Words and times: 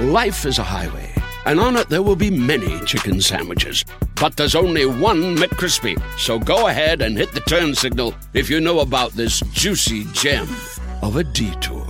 Life 0.00 0.44
is 0.44 0.58
a 0.58 0.64
highway, 0.64 1.08
and 1.46 1.60
on 1.60 1.76
it 1.76 1.88
there 1.88 2.02
will 2.02 2.16
be 2.16 2.28
many 2.28 2.80
chicken 2.80 3.20
sandwiches. 3.20 3.84
But 4.20 4.36
there's 4.36 4.56
only 4.56 4.86
one 4.86 5.36
McCrispy. 5.36 6.02
So 6.18 6.36
go 6.36 6.66
ahead 6.66 7.00
and 7.00 7.16
hit 7.16 7.30
the 7.30 7.38
turn 7.38 7.76
signal 7.76 8.12
if 8.32 8.50
you 8.50 8.60
know 8.60 8.80
about 8.80 9.12
this 9.12 9.38
juicy 9.52 10.02
gem 10.06 10.48
of 11.00 11.14
a 11.14 11.22
detour. 11.22 11.86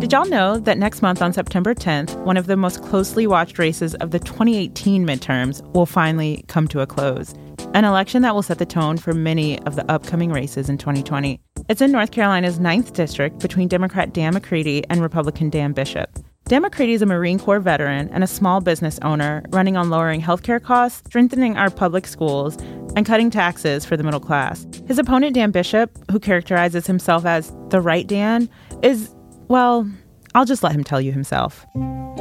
Did 0.00 0.12
y'all 0.12 0.28
know 0.30 0.58
that 0.60 0.78
next 0.78 1.02
month 1.02 1.20
on 1.20 1.34
September 1.34 1.74
10th, 1.74 2.16
one 2.24 2.38
of 2.38 2.46
the 2.46 2.56
most 2.56 2.82
closely 2.82 3.26
watched 3.26 3.58
races 3.58 3.94
of 3.96 4.12
the 4.12 4.18
2018 4.18 5.06
midterms 5.06 5.62
will 5.74 5.84
finally 5.84 6.42
come 6.48 6.66
to 6.68 6.80
a 6.80 6.86
close? 6.86 7.34
An 7.76 7.84
election 7.84 8.22
that 8.22 8.34
will 8.34 8.42
set 8.42 8.56
the 8.56 8.64
tone 8.64 8.96
for 8.96 9.12
many 9.12 9.60
of 9.64 9.76
the 9.76 9.84
upcoming 9.92 10.32
races 10.32 10.70
in 10.70 10.78
2020. 10.78 11.38
It's 11.68 11.82
in 11.82 11.92
North 11.92 12.10
Carolina's 12.10 12.58
9th 12.58 12.94
district 12.94 13.38
between 13.40 13.68
Democrat 13.68 14.14
Dan 14.14 14.32
McCready 14.32 14.82
and 14.88 15.02
Republican 15.02 15.50
Dan 15.50 15.74
Bishop. 15.74 16.08
Dan 16.46 16.62
McCready 16.62 16.94
is 16.94 17.02
a 17.02 17.06
Marine 17.06 17.38
Corps 17.38 17.60
veteran 17.60 18.08
and 18.14 18.24
a 18.24 18.26
small 18.26 18.62
business 18.62 18.98
owner 19.02 19.44
running 19.50 19.76
on 19.76 19.90
lowering 19.90 20.22
healthcare 20.22 20.62
costs, 20.62 21.02
strengthening 21.06 21.58
our 21.58 21.68
public 21.68 22.06
schools, 22.06 22.56
and 22.96 23.04
cutting 23.04 23.28
taxes 23.28 23.84
for 23.84 23.98
the 23.98 24.02
middle 24.02 24.20
class. 24.20 24.66
His 24.86 24.98
opponent, 24.98 25.34
Dan 25.34 25.50
Bishop, 25.50 25.90
who 26.10 26.18
characterizes 26.18 26.86
himself 26.86 27.26
as 27.26 27.52
the 27.68 27.82
right 27.82 28.06
Dan, 28.06 28.48
is 28.82 29.14
well, 29.48 29.86
I'll 30.34 30.46
just 30.46 30.62
let 30.62 30.72
him 30.72 30.82
tell 30.82 31.02
you 31.02 31.12
himself. 31.12 31.66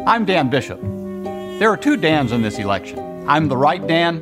I'm 0.05 0.25
Dan 0.25 0.49
Bishop. 0.49 0.81
There 0.81 1.69
are 1.69 1.77
two 1.77 1.95
Dans 1.95 2.33
in 2.33 2.41
this 2.41 2.59
election. 2.59 2.99
I'm 3.25 3.47
the 3.47 3.55
right 3.55 3.87
Dan. 3.87 4.21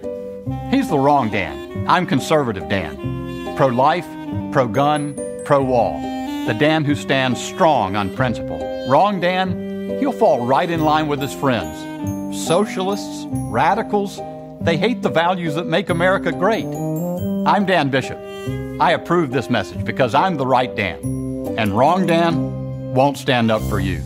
He's 0.70 0.89
the 0.89 0.99
wrong 0.99 1.29
Dan. 1.29 1.85
I'm 1.88 2.05
conservative 2.05 2.67
Dan. 2.67 3.55
Pro 3.55 3.67
life, 3.67 4.07
pro 4.52 4.67
gun, 4.67 5.16
pro 5.45 5.63
wall. 5.63 6.02
The 6.47 6.53
Dan 6.53 6.83
who 6.83 6.95
stands 6.95 7.41
strong 7.41 7.95
on 7.95 8.13
principle. 8.16 8.59
Wrong 8.89 9.22
Dan, 9.22 10.00
he'll 10.00 10.11
fall 10.11 10.45
right 10.45 10.69
in 10.69 10.83
line 10.83 11.08
with 11.08 11.22
his 11.22 11.33
friends. 11.33 11.77
Socialists, 12.45 13.25
radicals, 13.30 14.19
they 14.59 14.75
hate 14.75 15.02
the 15.02 15.09
values 15.09 15.55
that 15.55 15.67
make 15.67 15.89
America 15.89 16.31
great. 16.31 16.66
I'm 16.66 17.66
Dan 17.66 17.89
Bishop. 17.89 18.17
I 18.81 18.91
approve 18.91 19.31
this 19.31 19.50
message 19.50 19.85
because 19.85 20.13
I'm 20.13 20.35
the 20.35 20.47
right 20.47 20.75
Dan. 20.75 21.00
And 21.57 21.78
wrong 21.78 22.05
Dan, 22.05 22.94
won't 22.94 23.17
stand 23.17 23.50
up 23.52 23.61
for 23.69 23.80
you. 23.80 24.02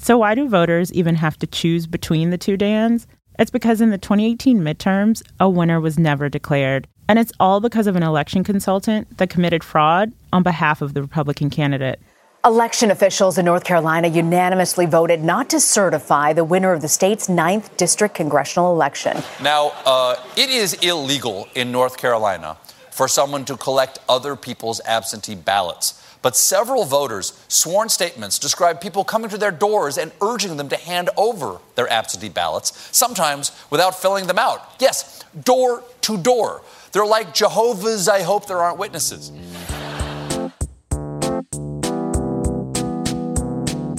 So, 0.00 0.18
why 0.18 0.34
do 0.34 0.48
voters 0.48 0.92
even 0.92 1.14
have 1.14 1.38
to 1.38 1.46
choose 1.46 1.86
between 1.86 2.30
the 2.30 2.38
two 2.38 2.56
Dans? 2.56 3.06
It's 3.38 3.50
because 3.50 3.80
in 3.80 3.90
the 3.90 3.98
2018 3.98 4.60
midterms, 4.60 5.22
a 5.40 5.48
winner 5.48 5.80
was 5.80 5.98
never 5.98 6.28
declared. 6.28 6.86
And 7.08 7.18
it's 7.18 7.32
all 7.40 7.60
because 7.60 7.86
of 7.86 7.96
an 7.96 8.02
election 8.02 8.44
consultant 8.44 9.18
that 9.18 9.28
committed 9.28 9.64
fraud 9.64 10.12
on 10.32 10.42
behalf 10.42 10.80
of 10.80 10.94
the 10.94 11.02
Republican 11.02 11.50
candidate. 11.50 11.98
Election 12.44 12.90
officials 12.90 13.36
in 13.36 13.44
North 13.44 13.64
Carolina 13.64 14.06
unanimously 14.06 14.86
voted 14.86 15.24
not 15.24 15.48
to 15.50 15.58
certify 15.58 16.32
the 16.32 16.44
winner 16.44 16.72
of 16.72 16.82
the 16.82 16.88
state's 16.88 17.28
ninth 17.28 17.76
district 17.76 18.14
congressional 18.14 18.72
election. 18.72 19.16
Now, 19.42 19.72
uh, 19.84 20.16
it 20.36 20.50
is 20.50 20.74
illegal 20.74 21.48
in 21.54 21.72
North 21.72 21.96
Carolina 21.96 22.56
for 22.90 23.08
someone 23.08 23.44
to 23.46 23.56
collect 23.56 23.98
other 24.08 24.36
people's 24.36 24.80
absentee 24.84 25.34
ballots. 25.34 26.03
But 26.24 26.36
several 26.36 26.86
voters' 26.86 27.38
sworn 27.48 27.90
statements 27.90 28.38
describe 28.38 28.80
people 28.80 29.04
coming 29.04 29.28
to 29.28 29.36
their 29.36 29.50
doors 29.50 29.98
and 29.98 30.10
urging 30.22 30.56
them 30.56 30.70
to 30.70 30.76
hand 30.76 31.10
over 31.18 31.58
their 31.74 31.86
absentee 31.92 32.30
ballots, 32.30 32.72
sometimes 32.96 33.52
without 33.68 34.00
filling 34.00 34.26
them 34.26 34.38
out. 34.38 34.72
Yes, 34.78 35.22
door 35.44 35.84
to 36.00 36.16
door. 36.16 36.62
They're 36.92 37.04
like 37.04 37.34
Jehovah's 37.34 38.08
I 38.08 38.22
hope 38.22 38.46
there 38.46 38.56
aren't 38.56 38.78
witnesses. 38.78 39.32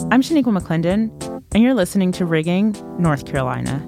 I'm 0.10 0.24
Shaniqua 0.24 0.58
McClendon, 0.58 1.12
and 1.54 1.62
you're 1.64 1.76
listening 1.76 2.12
to 2.14 2.26
Rigging 2.26 2.76
North 2.98 3.28
Carolina. 3.28 3.88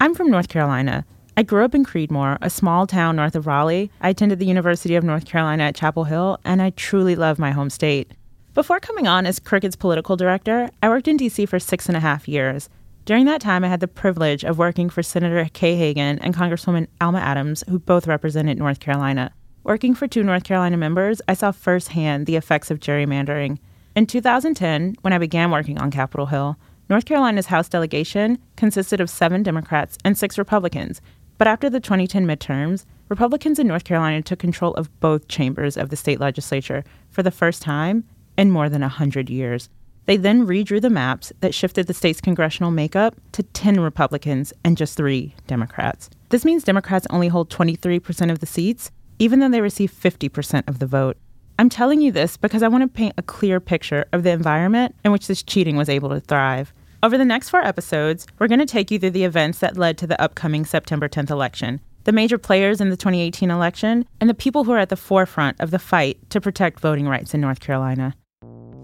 I'm 0.00 0.14
from 0.14 0.30
North 0.30 0.48
Carolina 0.48 1.04
I 1.38 1.42
grew 1.42 1.66
up 1.66 1.74
in 1.74 1.84
Creedmoor, 1.84 2.38
a 2.40 2.48
small 2.48 2.86
town 2.86 3.16
north 3.16 3.36
of 3.36 3.46
Raleigh. 3.46 3.90
I 4.00 4.08
attended 4.08 4.38
the 4.38 4.46
University 4.46 4.94
of 4.94 5.04
North 5.04 5.26
Carolina 5.26 5.64
at 5.64 5.74
Chapel 5.74 6.04
Hill, 6.04 6.38
and 6.46 6.62
I 6.62 6.70
truly 6.70 7.14
love 7.14 7.38
my 7.38 7.50
home 7.50 7.68
state. 7.68 8.12
Before 8.54 8.80
coming 8.80 9.06
on 9.06 9.26
as 9.26 9.38
Crooked's 9.38 9.76
political 9.76 10.16
director, 10.16 10.70
I 10.82 10.88
worked 10.88 11.08
in 11.08 11.18
D.C. 11.18 11.44
for 11.44 11.58
six 11.58 11.88
and 11.88 11.96
a 11.96 12.00
half 12.00 12.26
years. 12.26 12.70
During 13.04 13.26
that 13.26 13.42
time, 13.42 13.64
I 13.64 13.68
had 13.68 13.80
the 13.80 13.86
privilege 13.86 14.44
of 14.46 14.56
working 14.56 14.88
for 14.88 15.02
Senator 15.02 15.46
Kay 15.52 15.76
Hagan 15.76 16.18
and 16.20 16.34
Congresswoman 16.34 16.86
Alma 17.02 17.18
Adams, 17.18 17.62
who 17.68 17.80
both 17.80 18.06
represented 18.06 18.56
North 18.56 18.80
Carolina. 18.80 19.30
Working 19.62 19.94
for 19.94 20.08
two 20.08 20.22
North 20.22 20.44
Carolina 20.44 20.78
members, 20.78 21.20
I 21.28 21.34
saw 21.34 21.50
firsthand 21.50 22.24
the 22.24 22.36
effects 22.36 22.70
of 22.70 22.80
gerrymandering. 22.80 23.58
In 23.94 24.06
2010, 24.06 24.96
when 25.02 25.12
I 25.12 25.18
began 25.18 25.50
working 25.50 25.78
on 25.78 25.90
Capitol 25.90 26.26
Hill, 26.26 26.56
North 26.88 27.04
Carolina's 27.04 27.46
House 27.46 27.68
delegation 27.68 28.38
consisted 28.56 29.00
of 29.00 29.10
seven 29.10 29.42
Democrats 29.42 29.98
and 30.04 30.16
six 30.16 30.38
Republicans, 30.38 31.00
but 31.38 31.46
after 31.46 31.68
the 31.68 31.80
2010 31.80 32.26
midterms, 32.26 32.84
Republicans 33.08 33.58
in 33.58 33.66
North 33.66 33.84
Carolina 33.84 34.22
took 34.22 34.38
control 34.38 34.74
of 34.74 35.00
both 35.00 35.28
chambers 35.28 35.76
of 35.76 35.90
the 35.90 35.96
state 35.96 36.20
legislature 36.20 36.84
for 37.10 37.22
the 37.22 37.30
first 37.30 37.62
time 37.62 38.04
in 38.36 38.50
more 38.50 38.68
than 38.68 38.82
100 38.82 39.30
years. 39.30 39.68
They 40.06 40.16
then 40.16 40.46
redrew 40.46 40.80
the 40.80 40.90
maps 40.90 41.32
that 41.40 41.54
shifted 41.54 41.88
the 41.88 41.94
state's 41.94 42.20
congressional 42.20 42.70
makeup 42.70 43.16
to 43.32 43.42
10 43.42 43.80
Republicans 43.80 44.52
and 44.64 44.76
just 44.76 44.96
three 44.96 45.34
Democrats. 45.46 46.10
This 46.28 46.44
means 46.44 46.64
Democrats 46.64 47.06
only 47.10 47.28
hold 47.28 47.50
23% 47.50 48.30
of 48.30 48.38
the 48.38 48.46
seats, 48.46 48.90
even 49.18 49.40
though 49.40 49.48
they 49.48 49.60
receive 49.60 49.92
50% 49.92 50.68
of 50.68 50.78
the 50.78 50.86
vote. 50.86 51.16
I'm 51.58 51.68
telling 51.68 52.00
you 52.00 52.12
this 52.12 52.36
because 52.36 52.62
I 52.62 52.68
want 52.68 52.82
to 52.82 52.88
paint 52.88 53.14
a 53.16 53.22
clear 53.22 53.60
picture 53.60 54.04
of 54.12 54.22
the 54.22 54.30
environment 54.30 54.94
in 55.04 55.10
which 55.10 55.26
this 55.26 55.42
cheating 55.42 55.76
was 55.76 55.88
able 55.88 56.10
to 56.10 56.20
thrive. 56.20 56.72
Over 57.06 57.18
the 57.18 57.24
next 57.24 57.50
four 57.50 57.60
episodes, 57.60 58.26
we're 58.40 58.48
going 58.48 58.58
to 58.58 58.66
take 58.66 58.90
you 58.90 58.98
through 58.98 59.10
the 59.10 59.22
events 59.22 59.60
that 59.60 59.76
led 59.76 59.96
to 59.98 60.08
the 60.08 60.20
upcoming 60.20 60.64
September 60.64 61.08
10th 61.08 61.30
election, 61.30 61.80
the 62.02 62.10
major 62.10 62.36
players 62.36 62.80
in 62.80 62.90
the 62.90 62.96
2018 62.96 63.48
election, 63.48 64.04
and 64.20 64.28
the 64.28 64.34
people 64.34 64.64
who 64.64 64.72
are 64.72 64.78
at 64.78 64.88
the 64.88 64.96
forefront 64.96 65.60
of 65.60 65.70
the 65.70 65.78
fight 65.78 66.18
to 66.30 66.40
protect 66.40 66.80
voting 66.80 67.06
rights 67.06 67.32
in 67.32 67.40
North 67.40 67.60
Carolina. 67.60 68.16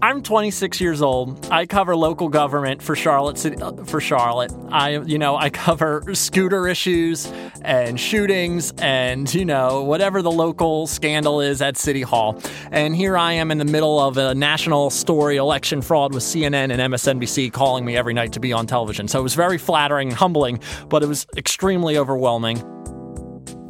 I'm 0.03 0.21
26 0.21 0.81
years 0.81 1.01
old. 1.01 1.47
I 1.49 1.65
cover 1.65 1.95
local 1.95 2.27
government 2.27 2.81
for 2.81 2.93
Charlotte 2.93 3.37
City, 3.37 3.55
uh, 3.61 3.85
for 3.85 4.01
Charlotte. 4.01 4.51
I 4.69 4.97
you 4.97 5.17
know, 5.17 5.37
I 5.37 5.49
cover 5.65 6.03
scooter 6.13 6.67
issues 6.67 7.31
and 7.61 7.97
shootings 7.97 8.73
and 8.79 9.33
you 9.33 9.45
know, 9.45 9.83
whatever 9.83 10.21
the 10.21 10.29
local 10.29 10.87
scandal 10.87 11.39
is 11.39 11.61
at 11.61 11.77
City 11.77 12.01
Hall. 12.01 12.37
And 12.69 12.93
here 12.93 13.17
I 13.17 13.31
am 13.31 13.49
in 13.49 13.59
the 13.59 13.65
middle 13.65 13.97
of 13.97 14.17
a 14.17 14.35
national 14.35 14.89
story 14.89 15.37
election 15.37 15.81
fraud 15.81 16.13
with 16.13 16.23
CNN 16.23 16.77
and 16.77 16.93
MSNBC 16.93 17.53
calling 17.53 17.85
me 17.85 17.95
every 17.95 18.13
night 18.13 18.33
to 18.33 18.41
be 18.41 18.51
on 18.51 18.67
television. 18.67 19.07
So 19.07 19.21
it 19.21 19.23
was 19.23 19.35
very 19.35 19.57
flattering 19.57 20.09
and 20.09 20.17
humbling, 20.17 20.59
but 20.89 21.01
it 21.01 21.07
was 21.07 21.25
extremely 21.37 21.97
overwhelming. 21.97 22.61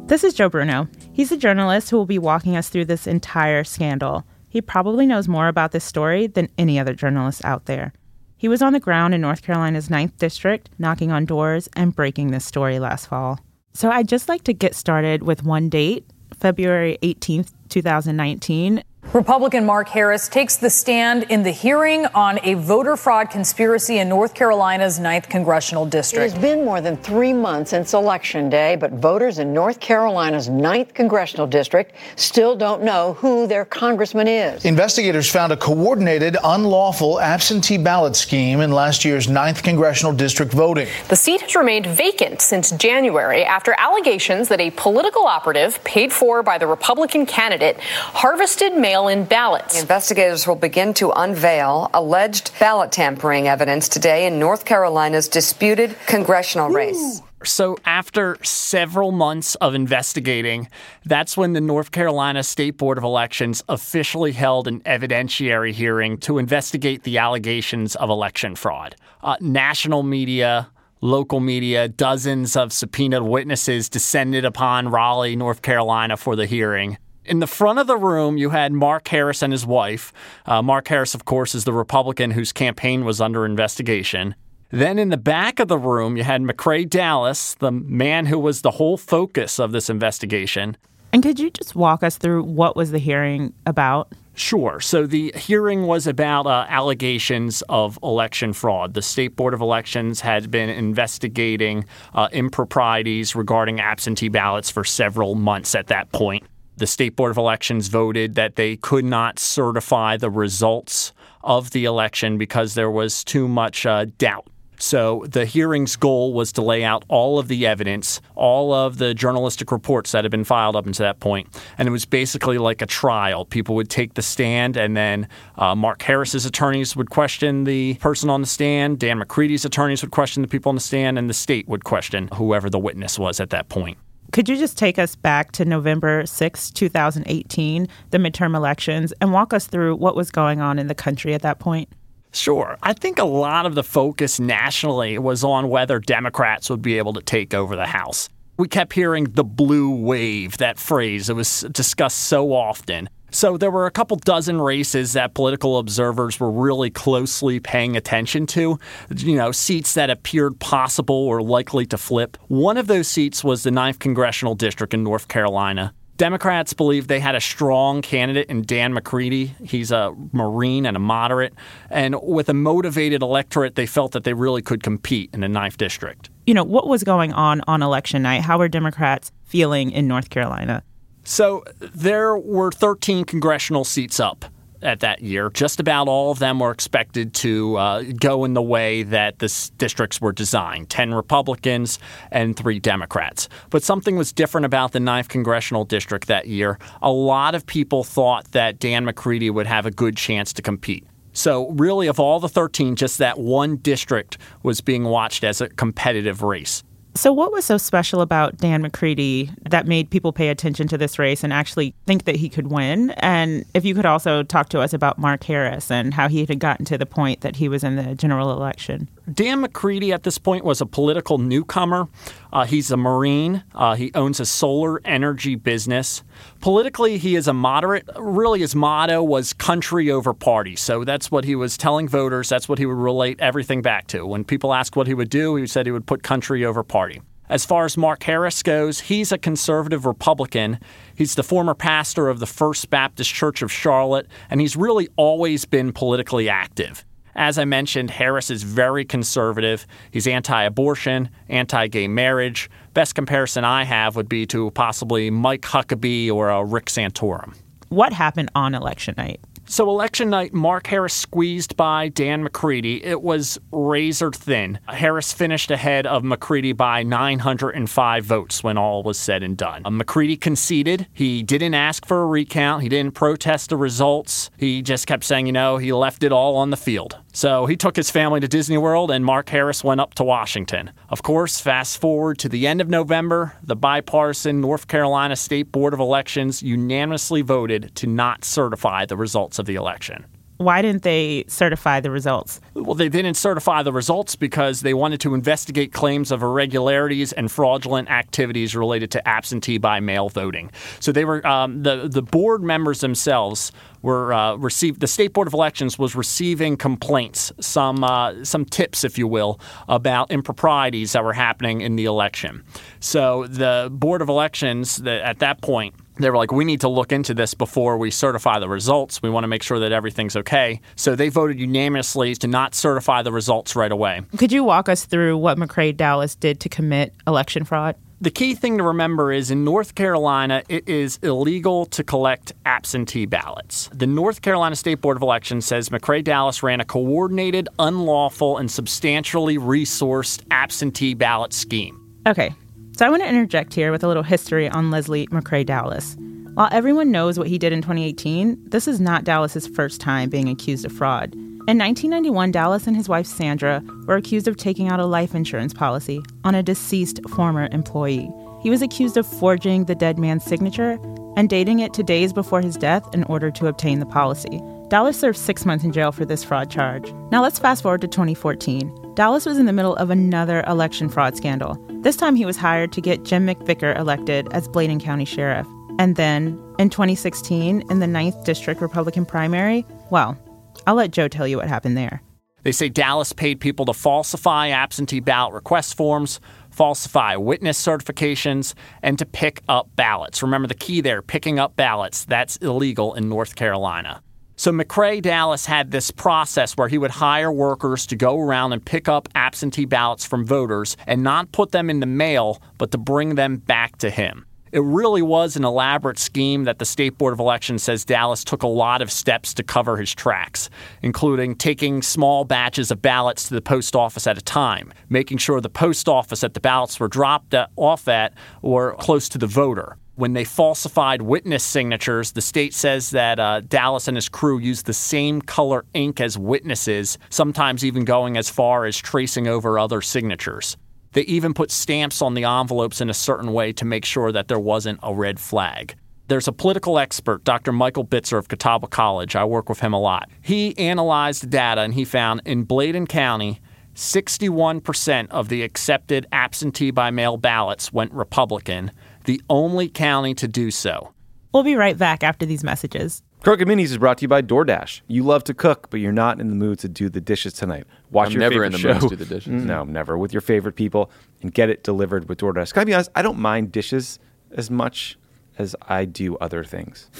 This 0.06 0.24
is 0.24 0.34
Joe 0.34 0.48
Bruno. 0.48 0.88
He's 1.12 1.30
a 1.30 1.36
journalist 1.36 1.90
who 1.90 1.96
will 1.96 2.06
be 2.06 2.18
walking 2.18 2.56
us 2.56 2.70
through 2.70 2.86
this 2.86 3.06
entire 3.06 3.62
scandal. 3.62 4.24
He 4.54 4.62
probably 4.62 5.04
knows 5.04 5.26
more 5.26 5.48
about 5.48 5.72
this 5.72 5.82
story 5.82 6.28
than 6.28 6.48
any 6.56 6.78
other 6.78 6.94
journalist 6.94 7.44
out 7.44 7.64
there. 7.64 7.92
He 8.36 8.46
was 8.46 8.62
on 8.62 8.72
the 8.72 8.78
ground 8.78 9.12
in 9.12 9.20
North 9.20 9.42
Carolina's 9.42 9.88
9th 9.88 10.16
District, 10.16 10.70
knocking 10.78 11.10
on 11.10 11.24
doors 11.24 11.68
and 11.74 11.92
breaking 11.92 12.30
this 12.30 12.44
story 12.44 12.78
last 12.78 13.08
fall. 13.08 13.40
So 13.72 13.90
I'd 13.90 14.06
just 14.06 14.28
like 14.28 14.44
to 14.44 14.54
get 14.54 14.76
started 14.76 15.24
with 15.24 15.42
one 15.42 15.68
date, 15.68 16.06
February 16.38 16.98
18th, 17.02 17.50
2019, 17.68 18.84
Republican 19.12 19.64
Mark 19.64 19.88
Harris 19.90 20.28
takes 20.28 20.56
the 20.56 20.68
stand 20.68 21.22
in 21.30 21.44
the 21.44 21.50
hearing 21.52 22.04
on 22.06 22.40
a 22.42 22.54
voter 22.54 22.96
fraud 22.96 23.30
conspiracy 23.30 23.98
in 23.98 24.08
North 24.08 24.34
Carolina's 24.34 24.98
9th 24.98 25.28
congressional 25.28 25.86
district. 25.86 26.26
It 26.26 26.32
has 26.32 26.42
been 26.42 26.64
more 26.64 26.80
than 26.80 26.96
three 26.96 27.32
months 27.32 27.70
since 27.70 27.94
Election 27.94 28.50
Day, 28.50 28.74
but 28.74 28.90
voters 28.94 29.38
in 29.38 29.52
North 29.52 29.78
Carolina's 29.78 30.48
9th 30.48 30.94
congressional 30.94 31.46
district 31.46 31.92
still 32.16 32.56
don't 32.56 32.82
know 32.82 33.12
who 33.14 33.46
their 33.46 33.64
congressman 33.64 34.26
is. 34.26 34.64
Investigators 34.64 35.30
found 35.30 35.52
a 35.52 35.56
coordinated, 35.56 36.36
unlawful 36.42 37.20
absentee 37.20 37.78
ballot 37.78 38.16
scheme 38.16 38.60
in 38.62 38.72
last 38.72 39.04
year's 39.04 39.28
9th 39.28 39.62
congressional 39.62 40.12
district 40.12 40.52
voting. 40.52 40.88
The 41.08 41.16
seat 41.16 41.40
has 41.42 41.54
remained 41.54 41.86
vacant 41.86 42.40
since 42.40 42.72
January 42.72 43.44
after 43.44 43.76
allegations 43.78 44.48
that 44.48 44.60
a 44.60 44.70
political 44.72 45.24
operative 45.24 45.82
paid 45.84 46.12
for 46.12 46.42
by 46.42 46.58
the 46.58 46.66
Republican 46.66 47.26
candidate 47.26 47.78
harvested 47.78 48.76
mail 48.76 48.93
mail 48.94 49.08
in 49.08 49.24
ballots. 49.24 49.80
Investigators 49.80 50.46
will 50.46 50.54
begin 50.54 50.94
to 50.94 51.10
unveil 51.10 51.90
alleged 51.92 52.52
ballot 52.60 52.92
tampering 52.92 53.48
evidence 53.48 53.88
today 53.88 54.26
in 54.26 54.38
North 54.38 54.64
Carolina's 54.64 55.26
disputed 55.26 55.96
congressional 56.06 56.70
Ooh. 56.70 56.76
race. 56.76 57.20
So, 57.44 57.76
after 57.84 58.38
several 58.42 59.12
months 59.12 59.54
of 59.56 59.74
investigating, 59.74 60.68
that's 61.04 61.36
when 61.36 61.52
the 61.52 61.60
North 61.60 61.90
Carolina 61.90 62.42
State 62.42 62.78
Board 62.78 62.96
of 62.96 63.04
Elections 63.04 63.62
officially 63.68 64.32
held 64.32 64.66
an 64.66 64.80
evidentiary 64.80 65.72
hearing 65.72 66.16
to 66.18 66.38
investigate 66.38 67.02
the 67.02 67.18
allegations 67.18 67.96
of 67.96 68.08
election 68.08 68.54
fraud. 68.54 68.96
Uh, 69.22 69.36
national 69.40 70.02
media, 70.04 70.70
local 71.02 71.40
media, 71.40 71.86
dozens 71.86 72.56
of 72.56 72.72
subpoenaed 72.72 73.24
witnesses 73.24 73.90
descended 73.90 74.46
upon 74.46 74.88
Raleigh, 74.88 75.36
North 75.36 75.60
Carolina 75.60 76.16
for 76.16 76.36
the 76.36 76.46
hearing. 76.46 76.96
In 77.24 77.38
the 77.38 77.46
front 77.46 77.78
of 77.78 77.86
the 77.86 77.96
room, 77.96 78.36
you 78.36 78.50
had 78.50 78.72
Mark 78.72 79.08
Harris 79.08 79.42
and 79.42 79.52
his 79.52 79.64
wife. 79.64 80.12
Uh, 80.44 80.60
Mark 80.60 80.88
Harris, 80.88 81.14
of 81.14 81.24
course, 81.24 81.54
is 81.54 81.64
the 81.64 81.72
Republican 81.72 82.32
whose 82.32 82.52
campaign 82.52 83.04
was 83.04 83.20
under 83.20 83.46
investigation. 83.46 84.34
Then 84.70 84.98
in 84.98 85.08
the 85.08 85.16
back 85.16 85.58
of 85.58 85.68
the 85.68 85.78
room, 85.78 86.16
you 86.16 86.24
had 86.24 86.42
McCrae 86.42 86.88
Dowless, 86.88 87.54
the 87.54 87.70
man 87.70 88.26
who 88.26 88.38
was 88.38 88.60
the 88.60 88.72
whole 88.72 88.98
focus 88.98 89.58
of 89.58 89.72
this 89.72 89.88
investigation. 89.88 90.76
And 91.14 91.22
could 91.22 91.38
you 91.38 91.50
just 91.50 91.74
walk 91.74 92.02
us 92.02 92.18
through 92.18 92.42
what 92.42 92.76
was 92.76 92.90
the 92.90 92.98
hearing 92.98 93.54
about? 93.64 94.12
Sure. 94.34 94.80
So 94.80 95.06
the 95.06 95.32
hearing 95.36 95.86
was 95.86 96.08
about 96.08 96.46
uh, 96.46 96.66
allegations 96.68 97.62
of 97.68 97.98
election 98.02 98.52
fraud. 98.52 98.94
The 98.94 99.02
State 99.02 99.36
Board 99.36 99.54
of 99.54 99.60
Elections 99.60 100.20
had 100.20 100.50
been 100.50 100.68
investigating 100.68 101.86
uh, 102.14 102.28
improprieties 102.32 103.36
regarding 103.36 103.80
absentee 103.80 104.28
ballots 104.28 104.70
for 104.70 104.82
several 104.82 105.36
months 105.36 105.76
at 105.76 105.86
that 105.86 106.10
point. 106.10 106.44
The 106.76 106.86
State 106.86 107.16
Board 107.16 107.30
of 107.30 107.36
Elections 107.36 107.88
voted 107.88 108.34
that 108.34 108.56
they 108.56 108.76
could 108.76 109.04
not 109.04 109.38
certify 109.38 110.16
the 110.16 110.30
results 110.30 111.12
of 111.42 111.70
the 111.70 111.84
election 111.84 112.38
because 112.38 112.74
there 112.74 112.90
was 112.90 113.22
too 113.22 113.46
much 113.48 113.86
uh, 113.86 114.06
doubt 114.18 114.48
so 114.78 115.24
the 115.28 115.46
hearing's 115.46 115.96
goal 115.96 116.32
was 116.32 116.52
to 116.52 116.62
lay 116.62 116.84
out 116.84 117.04
all 117.08 117.38
of 117.38 117.48
the 117.48 117.66
evidence, 117.66 118.20
all 118.34 118.72
of 118.72 118.98
the 118.98 119.14
journalistic 119.14 119.70
reports 119.70 120.12
that 120.12 120.24
had 120.24 120.30
been 120.30 120.44
filed 120.44 120.76
up 120.76 120.86
until 120.86 121.04
that 121.04 121.20
point, 121.20 121.48
and 121.78 121.88
it 121.88 121.90
was 121.90 122.04
basically 122.04 122.58
like 122.58 122.82
a 122.82 122.86
trial. 122.86 123.44
People 123.44 123.74
would 123.76 123.88
take 123.88 124.14
the 124.14 124.22
stand, 124.22 124.76
and 124.76 124.96
then 124.96 125.28
uh, 125.56 125.74
Mark 125.74 126.02
Harris's 126.02 126.44
attorneys 126.44 126.96
would 126.96 127.10
question 127.10 127.64
the 127.64 127.94
person 127.94 128.30
on 128.30 128.40
the 128.40 128.46
stand, 128.46 128.98
Dan 128.98 129.20
McCready's 129.20 129.64
attorneys 129.64 130.02
would 130.02 130.10
question 130.10 130.42
the 130.42 130.48
people 130.48 130.68
on 130.70 130.74
the 130.74 130.80
stand, 130.80 131.18
and 131.18 131.30
the 131.30 131.34
state 131.34 131.68
would 131.68 131.84
question 131.84 132.28
whoever 132.34 132.68
the 132.68 132.78
witness 132.78 133.18
was 133.18 133.40
at 133.40 133.50
that 133.50 133.68
point. 133.68 133.98
Could 134.34 134.48
you 134.48 134.56
just 134.56 134.76
take 134.76 134.98
us 134.98 135.14
back 135.14 135.52
to 135.52 135.64
November 135.64 136.26
6, 136.26 136.70
2018, 136.72 137.86
the 138.10 138.18
midterm 138.18 138.56
elections, 138.56 139.12
and 139.20 139.32
walk 139.32 139.52
us 139.52 139.68
through 139.68 139.94
what 139.94 140.16
was 140.16 140.32
going 140.32 140.60
on 140.60 140.80
in 140.80 140.88
the 140.88 140.94
country 140.96 141.34
at 141.34 141.42
that 141.42 141.60
point? 141.60 141.88
Sure. 142.32 142.76
I 142.82 142.94
think 142.94 143.20
a 143.20 143.24
lot 143.24 143.64
of 143.64 143.76
the 143.76 143.84
focus 143.84 144.40
nationally 144.40 145.18
was 145.18 145.44
on 145.44 145.68
whether 145.68 146.00
Democrats 146.00 146.68
would 146.68 146.82
be 146.82 146.98
able 146.98 147.12
to 147.12 147.22
take 147.22 147.54
over 147.54 147.76
the 147.76 147.86
House. 147.86 148.28
We 148.56 148.66
kept 148.66 148.92
hearing 148.92 149.22
the 149.22 149.44
blue 149.44 149.94
wave, 149.94 150.58
that 150.58 150.80
phrase. 150.80 151.30
It 151.30 151.34
was 151.34 151.60
discussed 151.70 152.18
so 152.18 152.52
often. 152.52 153.08
So 153.34 153.56
there 153.56 153.72
were 153.72 153.86
a 153.86 153.90
couple 153.90 154.16
dozen 154.16 154.60
races 154.60 155.14
that 155.14 155.34
political 155.34 155.78
observers 155.78 156.38
were 156.38 156.52
really 156.52 156.88
closely 156.88 157.58
paying 157.58 157.96
attention 157.96 158.46
to, 158.46 158.78
you 159.16 159.34
know, 159.34 159.50
seats 159.50 159.94
that 159.94 160.08
appeared 160.08 160.60
possible 160.60 161.16
or 161.16 161.42
likely 161.42 161.84
to 161.86 161.98
flip. 161.98 162.36
One 162.46 162.76
of 162.76 162.86
those 162.86 163.08
seats 163.08 163.42
was 163.42 163.64
the 163.64 163.70
9th 163.70 163.98
Congressional 163.98 164.54
District 164.54 164.94
in 164.94 165.02
North 165.02 165.26
Carolina. 165.26 165.92
Democrats 166.16 166.74
believe 166.74 167.08
they 167.08 167.18
had 167.18 167.34
a 167.34 167.40
strong 167.40 168.02
candidate 168.02 168.48
in 168.48 168.62
Dan 168.62 168.94
McCready. 168.94 169.46
He's 169.64 169.90
a 169.90 170.14
Marine 170.30 170.86
and 170.86 170.96
a 170.96 171.00
moderate. 171.00 171.54
And 171.90 172.14
with 172.22 172.48
a 172.48 172.54
motivated 172.54 173.20
electorate, 173.20 173.74
they 173.74 173.86
felt 173.86 174.12
that 174.12 174.22
they 174.22 174.32
really 174.32 174.62
could 174.62 174.84
compete 174.84 175.30
in 175.32 175.40
the 175.40 175.48
ninth 175.48 175.76
district. 175.76 176.30
You 176.46 176.54
know, 176.54 176.62
what 176.62 176.86
was 176.86 177.02
going 177.02 177.32
on 177.32 177.62
on 177.66 177.82
election 177.82 178.22
night? 178.22 178.42
How 178.42 178.58
were 178.58 178.68
Democrats 178.68 179.32
feeling 179.42 179.90
in 179.90 180.06
North 180.06 180.30
Carolina? 180.30 180.84
So 181.24 181.64
there 181.78 182.36
were 182.36 182.70
13 182.70 183.24
congressional 183.24 183.84
seats 183.84 184.20
up 184.20 184.44
at 184.84 185.00
that 185.00 185.22
year. 185.22 185.50
Just 185.50 185.80
about 185.80 186.06
all 186.06 186.30
of 186.30 186.38
them 186.38 186.60
were 186.60 186.70
expected 186.70 187.32
to 187.34 187.76
uh, 187.76 188.02
go 188.20 188.44
in 188.44 188.52
the 188.52 188.62
way 188.62 189.02
that 189.02 189.38
the 189.38 189.70
districts 189.78 190.20
were 190.20 190.32
designed 190.32 190.90
10 190.90 191.14
Republicans 191.14 191.98
and 192.30 192.56
three 192.56 192.78
Democrats. 192.78 193.48
But 193.70 193.82
something 193.82 194.16
was 194.16 194.32
different 194.32 194.66
about 194.66 194.92
the 194.92 194.98
9th 194.98 195.28
Congressional 195.28 195.84
District 195.84 196.28
that 196.28 196.46
year. 196.46 196.78
A 197.02 197.10
lot 197.10 197.54
of 197.54 197.66
people 197.66 198.04
thought 198.04 198.52
that 198.52 198.78
Dan 198.78 199.06
McCready 199.06 199.50
would 199.50 199.66
have 199.66 199.86
a 199.86 199.90
good 199.90 200.16
chance 200.16 200.52
to 200.52 200.62
compete. 200.62 201.06
So, 201.32 201.70
really, 201.70 202.06
of 202.06 202.20
all 202.20 202.38
the 202.38 202.48
13, 202.48 202.94
just 202.94 203.18
that 203.18 203.38
one 203.40 203.76
district 203.78 204.38
was 204.62 204.80
being 204.80 205.02
watched 205.02 205.42
as 205.42 205.60
a 205.60 205.68
competitive 205.68 206.42
race. 206.42 206.84
So, 207.16 207.32
what 207.32 207.52
was 207.52 207.64
so 207.64 207.78
special 207.78 208.20
about 208.20 208.56
Dan 208.56 208.82
McCready 208.82 209.50
that 209.70 209.86
made 209.86 210.10
people 210.10 210.32
pay 210.32 210.48
attention 210.48 210.88
to 210.88 210.98
this 210.98 211.16
race 211.16 211.44
and 211.44 211.52
actually 211.52 211.94
think 212.06 212.24
that 212.24 212.34
he 212.34 212.48
could 212.48 212.66
win? 212.72 213.10
And 213.10 213.64
if 213.72 213.84
you 213.84 213.94
could 213.94 214.04
also 214.04 214.42
talk 214.42 214.68
to 214.70 214.80
us 214.80 214.92
about 214.92 215.16
Mark 215.16 215.44
Harris 215.44 215.92
and 215.92 216.12
how 216.12 216.28
he 216.28 216.44
had 216.44 216.58
gotten 216.58 216.84
to 216.86 216.98
the 216.98 217.06
point 217.06 217.42
that 217.42 217.56
he 217.56 217.68
was 217.68 217.84
in 217.84 217.94
the 217.94 218.16
general 218.16 218.50
election. 218.50 219.08
Dan 219.32 219.60
McCready 219.60 220.12
at 220.12 220.22
this 220.22 220.36
point 220.36 220.64
was 220.64 220.80
a 220.80 220.86
political 220.86 221.38
newcomer. 221.38 222.08
Uh, 222.52 222.66
he's 222.66 222.90
a 222.90 222.96
Marine. 222.96 223.64
Uh, 223.74 223.94
he 223.94 224.10
owns 224.14 224.38
a 224.38 224.44
solar 224.44 225.00
energy 225.04 225.54
business. 225.54 226.22
Politically, 226.60 227.16
he 227.16 227.34
is 227.34 227.48
a 227.48 227.54
moderate. 227.54 228.06
Really, 228.18 228.60
his 228.60 228.74
motto 228.74 229.22
was 229.22 229.54
country 229.54 230.10
over 230.10 230.34
party. 230.34 230.76
So 230.76 231.04
that's 231.04 231.30
what 231.30 231.44
he 231.44 231.54
was 231.54 231.78
telling 231.78 232.06
voters. 232.06 232.50
That's 232.50 232.68
what 232.68 232.78
he 232.78 232.84
would 232.84 232.98
relate 232.98 233.40
everything 233.40 233.80
back 233.80 234.08
to. 234.08 234.26
When 234.26 234.44
people 234.44 234.74
asked 234.74 234.94
what 234.94 235.06
he 235.06 235.14
would 235.14 235.30
do, 235.30 235.56
he 235.56 235.66
said 235.66 235.86
he 235.86 235.92
would 235.92 236.06
put 236.06 236.22
country 236.22 236.64
over 236.64 236.82
party. 236.82 237.22
As 237.48 237.64
far 237.64 237.84
as 237.84 237.96
Mark 237.96 238.22
Harris 238.22 238.62
goes, 238.62 239.00
he's 239.00 239.30
a 239.30 239.38
conservative 239.38 240.06
Republican. 240.06 240.78
He's 241.14 241.34
the 241.34 241.42
former 241.42 241.74
pastor 241.74 242.28
of 242.28 242.40
the 242.40 242.46
First 242.46 242.88
Baptist 242.88 243.32
Church 243.32 243.60
of 243.60 243.70
Charlotte, 243.70 244.26
and 244.48 244.60
he's 244.60 244.76
really 244.76 245.08
always 245.16 245.64
been 245.66 245.92
politically 245.92 246.48
active. 246.48 247.04
As 247.36 247.58
I 247.58 247.64
mentioned, 247.64 248.10
Harris 248.10 248.50
is 248.50 248.62
very 248.62 249.04
conservative. 249.04 249.86
He's 250.10 250.26
anti 250.26 250.62
abortion, 250.62 251.30
anti 251.48 251.88
gay 251.88 252.08
marriage. 252.08 252.70
Best 252.94 253.14
comparison 253.14 253.64
I 253.64 253.84
have 253.84 254.16
would 254.16 254.28
be 254.28 254.46
to 254.46 254.70
possibly 254.70 255.30
Mike 255.30 255.62
Huckabee 255.62 256.30
or 256.30 256.50
a 256.50 256.64
Rick 256.64 256.86
Santorum. 256.86 257.54
What 257.88 258.12
happened 258.12 258.50
on 258.54 258.74
election 258.74 259.14
night? 259.16 259.40
So, 259.66 259.88
election 259.88 260.28
night, 260.28 260.52
Mark 260.52 260.86
Harris 260.88 261.14
squeezed 261.14 261.74
by 261.74 262.08
Dan 262.08 262.42
McCready. 262.42 263.02
It 263.02 263.22
was 263.22 263.58
razor 263.72 264.30
thin. 264.30 264.78
Harris 264.88 265.32
finished 265.32 265.70
ahead 265.70 266.06
of 266.06 266.22
McCready 266.22 266.72
by 266.72 267.02
905 267.02 268.24
votes 268.24 268.62
when 268.62 268.76
all 268.76 269.02
was 269.02 269.18
said 269.18 269.42
and 269.42 269.56
done. 269.56 269.82
Uh, 269.86 269.90
McCready 269.90 270.36
conceded. 270.36 271.06
He 271.14 271.42
didn't 271.42 271.72
ask 271.72 272.04
for 272.04 272.22
a 272.22 272.26
recount, 272.26 272.82
he 272.82 272.90
didn't 272.90 273.14
protest 273.14 273.70
the 273.70 273.78
results. 273.78 274.50
He 274.58 274.82
just 274.82 275.06
kept 275.06 275.24
saying, 275.24 275.46
you 275.46 275.52
know, 275.52 275.78
he 275.78 275.94
left 275.94 276.22
it 276.22 276.30
all 276.30 276.56
on 276.56 276.68
the 276.68 276.76
field. 276.76 277.18
So 277.34 277.66
he 277.66 277.76
took 277.76 277.96
his 277.96 278.12
family 278.12 278.38
to 278.38 278.46
Disney 278.46 278.78
World, 278.78 279.10
and 279.10 279.24
Mark 279.24 279.48
Harris 279.48 279.82
went 279.82 280.00
up 280.00 280.14
to 280.14 280.24
Washington. 280.24 280.92
Of 281.08 281.24
course, 281.24 281.60
fast 281.60 282.00
forward 282.00 282.38
to 282.38 282.48
the 282.48 282.68
end 282.68 282.80
of 282.80 282.88
November, 282.88 283.54
the 283.60 283.74
bipartisan 283.74 284.60
North 284.60 284.86
Carolina 284.86 285.34
State 285.34 285.72
Board 285.72 285.92
of 285.92 285.98
Elections 285.98 286.62
unanimously 286.62 287.42
voted 287.42 287.92
to 287.96 288.06
not 288.06 288.44
certify 288.44 289.04
the 289.04 289.16
results 289.16 289.58
of 289.58 289.66
the 289.66 289.74
election 289.74 290.24
why 290.56 290.82
didn't 290.82 291.02
they 291.02 291.44
certify 291.48 292.00
the 292.00 292.10
results? 292.10 292.60
Well, 292.74 292.94
they 292.94 293.08
didn't 293.08 293.34
certify 293.34 293.82
the 293.82 293.92
results 293.92 294.36
because 294.36 294.82
they 294.82 294.94
wanted 294.94 295.20
to 295.20 295.34
investigate 295.34 295.92
claims 295.92 296.30
of 296.30 296.42
irregularities 296.42 297.32
and 297.32 297.50
fraudulent 297.50 298.08
activities 298.10 298.76
related 298.76 299.10
to 299.12 299.28
absentee 299.28 299.78
by 299.78 300.00
mail 300.00 300.28
voting. 300.28 300.70
So 301.00 301.10
they 301.12 301.24
were 301.24 301.44
um, 301.46 301.82
the 301.82 302.08
the 302.08 302.22
board 302.22 302.62
members 302.62 303.00
themselves 303.00 303.72
were 304.02 304.32
uh, 304.32 304.54
received. 304.56 305.00
The 305.00 305.06
state 305.06 305.32
board 305.32 305.48
of 305.48 305.54
elections 305.54 305.98
was 305.98 306.14
receiving 306.14 306.76
complaints, 306.76 307.52
some 307.60 308.04
uh, 308.04 308.44
some 308.44 308.64
tips, 308.64 309.02
if 309.02 309.18
you 309.18 309.26
will, 309.26 309.58
about 309.88 310.30
improprieties 310.30 311.12
that 311.12 311.24
were 311.24 311.32
happening 311.32 311.80
in 311.80 311.96
the 311.96 312.04
election. 312.04 312.62
So 313.00 313.46
the 313.46 313.88
board 313.90 314.22
of 314.22 314.28
elections, 314.28 314.98
the, 314.98 315.24
at 315.24 315.40
that 315.40 315.62
point 315.62 315.94
they 316.16 316.30
were 316.30 316.36
like, 316.36 316.52
we 316.52 316.64
need 316.64 316.80
to 316.82 316.88
look 316.88 317.12
into 317.12 317.34
this 317.34 317.54
before 317.54 317.98
we 317.98 318.10
certify 318.10 318.58
the 318.58 318.68
results. 318.68 319.20
We 319.22 319.30
want 319.30 319.44
to 319.44 319.48
make 319.48 319.62
sure 319.62 319.80
that 319.80 319.92
everything's 319.92 320.36
okay. 320.36 320.80
So 320.96 321.16
they 321.16 321.28
voted 321.28 321.58
unanimously 321.58 322.34
to 322.36 322.46
not 322.46 322.74
certify 322.74 323.22
the 323.22 323.32
results 323.32 323.74
right 323.74 323.90
away. 323.90 324.22
Could 324.36 324.52
you 324.52 324.64
walk 324.64 324.88
us 324.88 325.06
through 325.06 325.38
what 325.38 325.58
McCrae 325.58 325.96
Dowless 325.96 326.34
did 326.34 326.60
to 326.60 326.68
commit 326.68 327.14
election 327.26 327.64
fraud? 327.64 327.96
The 328.20 328.30
key 328.30 328.54
thing 328.54 328.78
to 328.78 328.84
remember 328.84 329.32
is 329.32 329.50
in 329.50 329.64
North 329.64 329.94
Carolina, 329.96 330.62
it 330.68 330.88
is 330.88 331.18
illegal 331.22 331.84
to 331.86 332.02
collect 332.02 332.52
absentee 332.64 333.26
ballots. 333.26 333.90
The 333.92 334.06
North 334.06 334.40
Carolina 334.40 334.76
State 334.76 335.00
Board 335.02 335.16
of 335.16 335.22
Elections 335.22 335.66
says 335.66 335.90
McCrae 335.90 336.24
Dowless 336.24 336.62
ran 336.62 336.80
a 336.80 336.84
coordinated, 336.86 337.68
unlawful, 337.78 338.56
and 338.56 338.70
substantially 338.70 339.58
resourced 339.58 340.42
absentee 340.50 341.12
ballot 341.12 341.52
scheme. 341.52 342.00
Okay, 342.26 342.54
so 342.96 343.04
I 343.04 343.10
want 343.10 343.22
to 343.22 343.28
interject 343.28 343.74
here 343.74 343.90
with 343.90 344.04
a 344.04 344.08
little 344.08 344.22
history 344.22 344.68
on 344.68 344.92
Leslie 344.92 345.26
McCrae 345.28 345.66
Dowless. 345.66 346.16
While 346.54 346.68
everyone 346.70 347.10
knows 347.10 347.36
what 347.36 347.48
he 347.48 347.58
did 347.58 347.72
in 347.72 347.82
2018, 347.82 348.56
this 348.66 348.86
is 348.86 349.00
not 349.00 349.24
Dowless's 349.24 349.66
first 349.66 350.00
time 350.00 350.30
being 350.30 350.48
accused 350.48 350.84
of 350.84 350.92
fraud. 350.92 351.34
In 351.66 351.78
1991, 351.78 352.52
Dowless 352.52 352.86
and 352.86 352.96
his 352.96 353.08
wife 353.08 353.26
Sandra 353.26 353.82
were 354.06 354.14
accused 354.14 354.46
of 354.46 354.56
taking 354.56 354.88
out 354.88 355.00
a 355.00 355.06
life 355.06 355.34
insurance 355.34 355.74
policy 355.74 356.20
on 356.44 356.54
a 356.54 356.62
deceased 356.62 357.18
former 357.30 357.68
employee. 357.72 358.30
He 358.62 358.70
was 358.70 358.80
accused 358.80 359.16
of 359.16 359.26
forging 359.26 359.86
the 359.86 359.96
dead 359.96 360.16
man's 360.16 360.44
signature 360.44 360.96
and 361.36 361.50
dating 361.50 361.80
it 361.80 361.94
to 361.94 362.04
days 362.04 362.32
before 362.32 362.60
his 362.60 362.76
death 362.76 363.12
in 363.12 363.24
order 363.24 363.50
to 363.50 363.66
obtain 363.66 363.98
the 363.98 364.06
policy. 364.06 364.60
Dowless 364.88 365.18
served 365.18 365.38
six 365.38 365.66
months 365.66 365.84
in 365.84 365.90
jail 365.90 366.12
for 366.12 366.24
this 366.24 366.44
fraud 366.44 366.70
charge. 366.70 367.12
Now 367.32 367.42
let's 367.42 367.58
fast 367.58 367.82
forward 367.82 368.02
to 368.02 368.08
2014. 368.08 369.14
Dowless 369.14 369.46
was 369.46 369.58
in 369.58 369.66
the 369.66 369.72
middle 369.72 369.96
of 369.96 370.10
another 370.10 370.62
election 370.68 371.08
fraud 371.08 371.36
scandal. 371.36 371.76
This 372.04 372.16
time 372.16 372.36
he 372.36 372.44
was 372.44 372.58
hired 372.58 372.92
to 372.92 373.00
get 373.00 373.22
Jim 373.22 373.46
McVicker 373.46 373.98
elected 373.98 374.52
as 374.52 374.68
Bladen 374.68 375.00
County 375.00 375.24
Sheriff. 375.24 375.66
And 375.98 376.16
then, 376.16 376.62
in 376.78 376.90
2016, 376.90 377.82
in 377.90 377.98
the 377.98 378.04
9th 378.04 378.44
District 378.44 378.82
Republican 378.82 379.24
primary, 379.24 379.86
well, 380.10 380.38
I'll 380.86 380.96
let 380.96 381.12
Joe 381.12 381.28
tell 381.28 381.48
you 381.48 381.56
what 381.56 381.66
happened 381.66 381.96
there. 381.96 382.20
They 382.62 382.72
say 382.72 382.90
Dowless 382.90 383.32
paid 383.32 383.58
people 383.58 383.86
to 383.86 383.94
falsify 383.94 384.68
absentee 384.68 385.20
ballot 385.20 385.54
request 385.54 385.96
forms, 385.96 386.40
falsify 386.70 387.36
witness 387.36 387.82
certifications, 387.82 388.74
and 389.02 389.18
to 389.18 389.24
pick 389.24 389.62
up 389.70 389.88
ballots. 389.96 390.42
Remember 390.42 390.68
the 390.68 390.74
key 390.74 391.00
there 391.00 391.22
picking 391.22 391.58
up 391.58 391.74
ballots. 391.74 392.26
That's 392.26 392.58
illegal 392.58 393.14
in 393.14 393.30
North 393.30 393.54
Carolina. 393.54 394.20
So 394.56 394.70
McCrae 394.70 395.20
Dowless 395.20 395.66
had 395.66 395.90
this 395.90 396.12
process 396.12 396.76
where 396.76 396.86
he 396.86 396.96
would 396.96 397.10
hire 397.10 397.50
workers 397.50 398.06
to 398.06 398.16
go 398.16 398.38
around 398.38 398.72
and 398.72 398.84
pick 398.84 399.08
up 399.08 399.28
absentee 399.34 399.84
ballots 399.84 400.24
from 400.24 400.46
voters 400.46 400.96
and 401.08 401.24
not 401.24 401.50
put 401.50 401.72
them 401.72 401.90
in 401.90 401.98
the 401.98 402.06
mail, 402.06 402.62
but 402.78 402.92
to 402.92 402.98
bring 402.98 403.34
them 403.34 403.56
back 403.56 403.98
to 403.98 404.10
him. 404.10 404.46
It 404.70 404.82
really 404.82 405.22
was 405.22 405.56
an 405.56 405.64
elaborate 405.64 406.18
scheme 406.18 406.64
that 406.64 406.78
the 406.78 406.84
State 406.84 407.18
Board 407.18 407.32
of 407.32 407.40
Elections 407.40 407.82
says 407.82 408.04
Dowless 408.04 408.44
took 408.44 408.62
a 408.62 408.68
lot 408.68 409.02
of 409.02 409.10
steps 409.10 409.54
to 409.54 409.62
cover 409.62 409.96
his 409.96 410.12
tracks, 410.14 410.70
including 411.02 411.56
taking 411.56 412.02
small 412.02 412.44
batches 412.44 412.90
of 412.90 413.00
ballots 413.02 413.48
to 413.48 413.54
the 413.54 413.62
post 413.62 413.94
office 413.94 414.26
at 414.26 414.38
a 414.38 414.42
time, 414.42 414.92
making 415.08 415.38
sure 415.38 415.60
the 415.60 415.68
post 415.68 416.08
office 416.08 416.40
that 416.40 416.54
the 416.54 416.60
ballots 416.60 416.98
were 416.98 417.08
dropped 417.08 417.54
off 417.76 418.08
at 418.08 418.34
were 418.62 418.94
close 418.94 419.28
to 419.28 419.38
the 419.38 419.46
voter. 419.46 419.96
When 420.16 420.32
they 420.32 420.44
falsified 420.44 421.22
witness 421.22 421.64
signatures, 421.64 422.32
the 422.32 422.40
state 422.40 422.72
says 422.72 423.10
that 423.10 423.40
uh, 423.40 423.60
Dowless 423.60 424.06
and 424.06 424.16
his 424.16 424.28
crew 424.28 424.60
used 424.60 424.86
the 424.86 424.92
same 424.92 425.42
color 425.42 425.84
ink 425.92 426.20
as 426.20 426.38
witnesses, 426.38 427.18
sometimes 427.30 427.84
even 427.84 428.04
going 428.04 428.36
as 428.36 428.48
far 428.48 428.84
as 428.84 428.96
tracing 428.96 429.48
over 429.48 429.76
other 429.76 430.00
signatures. 430.00 430.76
They 431.14 431.22
even 431.22 431.52
put 431.52 431.72
stamps 431.72 432.22
on 432.22 432.34
the 432.34 432.44
envelopes 432.44 433.00
in 433.00 433.10
a 433.10 433.14
certain 433.14 433.52
way 433.52 433.72
to 433.72 433.84
make 433.84 434.04
sure 434.04 434.30
that 434.30 434.46
there 434.46 434.58
wasn't 434.58 435.00
a 435.02 435.12
red 435.12 435.40
flag. 435.40 435.96
There's 436.28 436.48
a 436.48 436.52
political 436.52 436.98
expert, 436.98 437.42
Dr. 437.42 437.72
Michael 437.72 438.06
Bitzer 438.06 438.38
of 438.38 438.46
Catawba 438.46 438.86
College. 438.86 439.34
I 439.34 439.44
work 439.44 439.68
with 439.68 439.80
him 439.80 439.92
a 439.92 440.00
lot. 440.00 440.30
He 440.42 440.78
analyzed 440.78 441.42
the 441.42 441.48
data 441.48 441.80
and 441.80 441.92
he 441.92 442.04
found 442.04 442.40
in 442.44 442.62
Bladen 442.62 443.08
County, 443.08 443.60
61% 443.94 445.28
of 445.30 445.48
the 445.48 445.62
accepted 445.62 446.26
absentee 446.32 446.90
by 446.90 447.10
mail 447.10 447.36
ballots 447.36 447.92
went 447.92 448.12
Republican, 448.12 448.90
the 449.24 449.40
only 449.50 449.88
county 449.88 450.34
to 450.34 450.48
do 450.48 450.70
so. 450.70 451.12
We'll 451.52 451.62
be 451.62 451.76
right 451.76 451.96
back 451.96 452.22
after 452.22 452.44
these 452.46 452.64
messages. 452.64 453.22
Crooked 453.42 453.68
Minis 453.68 453.84
is 453.84 453.98
brought 453.98 454.18
to 454.18 454.22
you 454.22 454.28
by 454.28 454.40
DoorDash. 454.42 455.02
You 455.06 455.22
love 455.22 455.44
to 455.44 455.54
cook, 455.54 455.90
but 455.90 456.00
you're 456.00 456.12
not 456.12 456.40
in 456.40 456.48
the 456.48 456.56
mood 456.56 456.78
to 456.80 456.88
do 456.88 457.08
the 457.10 457.20
dishes 457.20 457.52
tonight. 457.52 457.84
Watch 458.10 458.28
I'm 458.28 458.32
your 458.32 458.40
never 458.40 458.52
favorite 458.54 458.66
in 458.66 458.72
the 458.72 458.78
show. 458.78 458.92
mood 458.94 459.00
to 459.02 459.08
do 459.10 459.16
the 459.16 459.26
dishes. 459.26 459.62
No, 459.64 459.84
never. 459.84 460.16
With 460.16 460.32
your 460.32 460.40
favorite 460.40 460.74
people 460.76 461.10
and 461.42 461.52
get 461.52 461.68
it 461.68 461.84
delivered 461.84 462.28
with 462.28 462.38
DoorDash. 462.38 462.72
Can 462.72 462.80
I 462.80 462.84
be 462.84 462.94
honest? 462.94 463.10
I 463.14 463.22
don't 463.22 463.38
mind 463.38 463.70
dishes 463.70 464.18
as 464.52 464.70
much 464.70 465.18
as 465.58 465.76
I 465.82 466.06
do 466.06 466.36
other 466.38 466.64
things, 466.64 467.10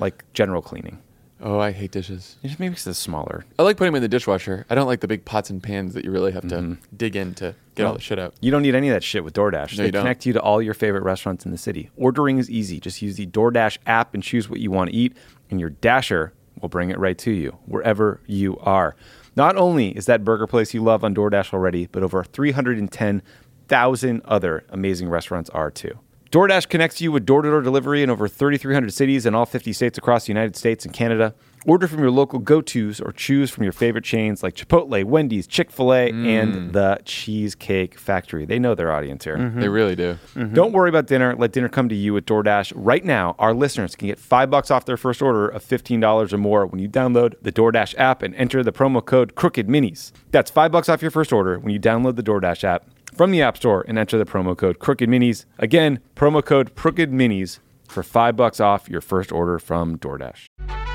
like 0.00 0.24
general 0.34 0.60
cleaning. 0.62 0.98
Oh, 1.40 1.60
I 1.60 1.70
hate 1.70 1.92
dishes. 1.92 2.36
It 2.42 2.48
just 2.48 2.58
maybe 2.58 2.74
it's 2.74 2.98
smaller. 2.98 3.44
I 3.58 3.62
like 3.62 3.76
putting 3.76 3.92
them 3.92 3.96
in 3.96 4.02
the 4.02 4.08
dishwasher. 4.08 4.66
I 4.68 4.74
don't 4.74 4.88
like 4.88 5.00
the 5.00 5.06
big 5.06 5.24
pots 5.24 5.50
and 5.50 5.62
pans 5.62 5.94
that 5.94 6.04
you 6.04 6.10
really 6.10 6.32
have 6.32 6.48
to 6.48 6.56
mm-hmm. 6.56 6.96
dig 6.96 7.14
in 7.14 7.34
to 7.34 7.54
get 7.76 7.86
all 7.86 7.94
the 7.94 8.00
shit 8.00 8.18
out. 8.18 8.34
You 8.40 8.50
don't 8.50 8.62
need 8.62 8.74
any 8.74 8.88
of 8.88 8.94
that 8.94 9.04
shit 9.04 9.22
with 9.22 9.34
DoorDash. 9.34 9.72
No, 9.72 9.76
they 9.76 9.86
you 9.86 9.92
don't. 9.92 10.02
connect 10.02 10.26
you 10.26 10.32
to 10.32 10.40
all 10.40 10.60
your 10.60 10.74
favorite 10.74 11.04
restaurants 11.04 11.44
in 11.44 11.52
the 11.52 11.58
city. 11.58 11.90
Ordering 11.96 12.38
is 12.38 12.50
easy. 12.50 12.80
Just 12.80 13.00
use 13.02 13.16
the 13.16 13.26
DoorDash 13.26 13.78
app 13.86 14.14
and 14.14 14.22
choose 14.22 14.50
what 14.50 14.58
you 14.58 14.72
want 14.72 14.90
to 14.90 14.96
eat, 14.96 15.16
and 15.50 15.60
your 15.60 15.70
Dasher 15.70 16.32
will 16.60 16.68
bring 16.68 16.90
it 16.90 16.98
right 16.98 17.16
to 17.18 17.30
you 17.30 17.56
wherever 17.66 18.20
you 18.26 18.58
are. 18.58 18.96
Not 19.36 19.56
only 19.56 19.96
is 19.96 20.06
that 20.06 20.24
burger 20.24 20.48
place 20.48 20.74
you 20.74 20.82
love 20.82 21.04
on 21.04 21.14
DoorDash 21.14 21.54
already, 21.54 21.86
but 21.86 22.02
over 22.02 22.24
310,000 22.24 24.22
other 24.24 24.64
amazing 24.70 25.08
restaurants 25.08 25.50
are 25.50 25.70
too. 25.70 26.00
DoorDash 26.30 26.68
connects 26.68 27.00
you 27.00 27.10
with 27.10 27.24
door 27.24 27.40
to 27.40 27.48
door 27.48 27.62
delivery 27.62 28.02
in 28.02 28.10
over 28.10 28.28
3,300 28.28 28.92
cities 28.92 29.24
and 29.24 29.34
all 29.34 29.46
50 29.46 29.72
states 29.72 29.96
across 29.96 30.26
the 30.26 30.30
United 30.30 30.56
States 30.56 30.84
and 30.84 30.92
Canada. 30.92 31.34
Order 31.66 31.88
from 31.88 32.00
your 32.00 32.10
local 32.10 32.38
go 32.38 32.60
tos 32.60 33.00
or 33.00 33.12
choose 33.12 33.50
from 33.50 33.64
your 33.64 33.72
favorite 33.72 34.04
chains 34.04 34.42
like 34.42 34.54
Chipotle, 34.54 35.04
Wendy's, 35.04 35.46
Chick 35.46 35.70
fil 35.70 35.92
A, 35.92 36.08
and 36.08 36.54
mm. 36.54 36.72
the 36.72 36.98
Cheesecake 37.04 37.98
Factory. 37.98 38.44
They 38.44 38.58
know 38.58 38.74
their 38.74 38.92
audience 38.92 39.24
here. 39.24 39.38
Mm-hmm. 39.38 39.60
They 39.60 39.68
really 39.68 39.96
do. 39.96 40.18
Mm-hmm. 40.34 40.54
Don't 40.54 40.72
worry 40.72 40.90
about 40.90 41.06
dinner. 41.06 41.34
Let 41.34 41.52
dinner 41.52 41.68
come 41.68 41.88
to 41.88 41.94
you 41.94 42.12
with 42.12 42.26
DoorDash. 42.26 42.74
Right 42.76 43.04
now, 43.04 43.34
our 43.38 43.54
listeners 43.54 43.96
can 43.96 44.08
get 44.08 44.18
five 44.18 44.50
bucks 44.50 44.70
off 44.70 44.84
their 44.84 44.96
first 44.98 45.22
order 45.22 45.48
of 45.48 45.64
$15 45.64 46.32
or 46.32 46.38
more 46.38 46.66
when 46.66 46.78
you 46.78 46.88
download 46.88 47.34
the 47.40 47.50
DoorDash 47.50 47.94
app 47.98 48.22
and 48.22 48.34
enter 48.36 48.62
the 48.62 48.72
promo 48.72 49.04
code 49.04 49.34
Crooked 49.34 49.66
Minis. 49.66 50.12
That's 50.30 50.50
five 50.50 50.70
bucks 50.72 50.88
off 50.90 51.00
your 51.00 51.10
first 51.10 51.32
order 51.32 51.58
when 51.58 51.72
you 51.72 51.80
download 51.80 52.16
the 52.16 52.22
DoorDash 52.22 52.64
app 52.64 52.84
from 53.18 53.32
the 53.32 53.42
App 53.42 53.56
Store 53.56 53.84
and 53.88 53.98
enter 53.98 54.16
the 54.16 54.24
promo 54.24 54.56
code 54.56 54.78
Crooked 54.78 55.10
Minis. 55.10 55.44
Again, 55.58 55.98
promo 56.14 56.42
code 56.42 56.76
Crooked 56.76 57.10
Minis 57.10 57.58
for 57.88 58.04
five 58.04 58.36
bucks 58.36 58.60
off 58.60 58.88
your 58.88 59.00
first 59.00 59.32
order 59.32 59.58
from 59.58 59.98
DoorDash. 59.98 60.46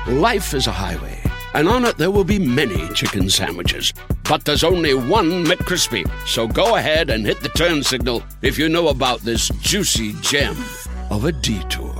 Life 0.06 0.54
is 0.54 0.66
a 0.66 0.72
highway, 0.72 1.20
and 1.52 1.68
on 1.68 1.84
it 1.84 1.98
there 1.98 2.10
will 2.10 2.24
be 2.24 2.38
many 2.38 2.88
chicken 2.94 3.28
sandwiches. 3.28 3.92
But 4.26 4.46
there's 4.46 4.64
only 4.64 4.94
one 4.94 5.44
McCrispy. 5.44 6.10
So 6.26 6.48
go 6.48 6.76
ahead 6.76 7.10
and 7.10 7.26
hit 7.26 7.40
the 7.40 7.50
turn 7.50 7.82
signal 7.82 8.22
if 8.40 8.58
you 8.58 8.70
know 8.70 8.88
about 8.88 9.20
this 9.20 9.50
juicy 9.60 10.14
gem 10.22 10.56
of 11.10 11.26
a 11.26 11.32
detour. 11.32 11.92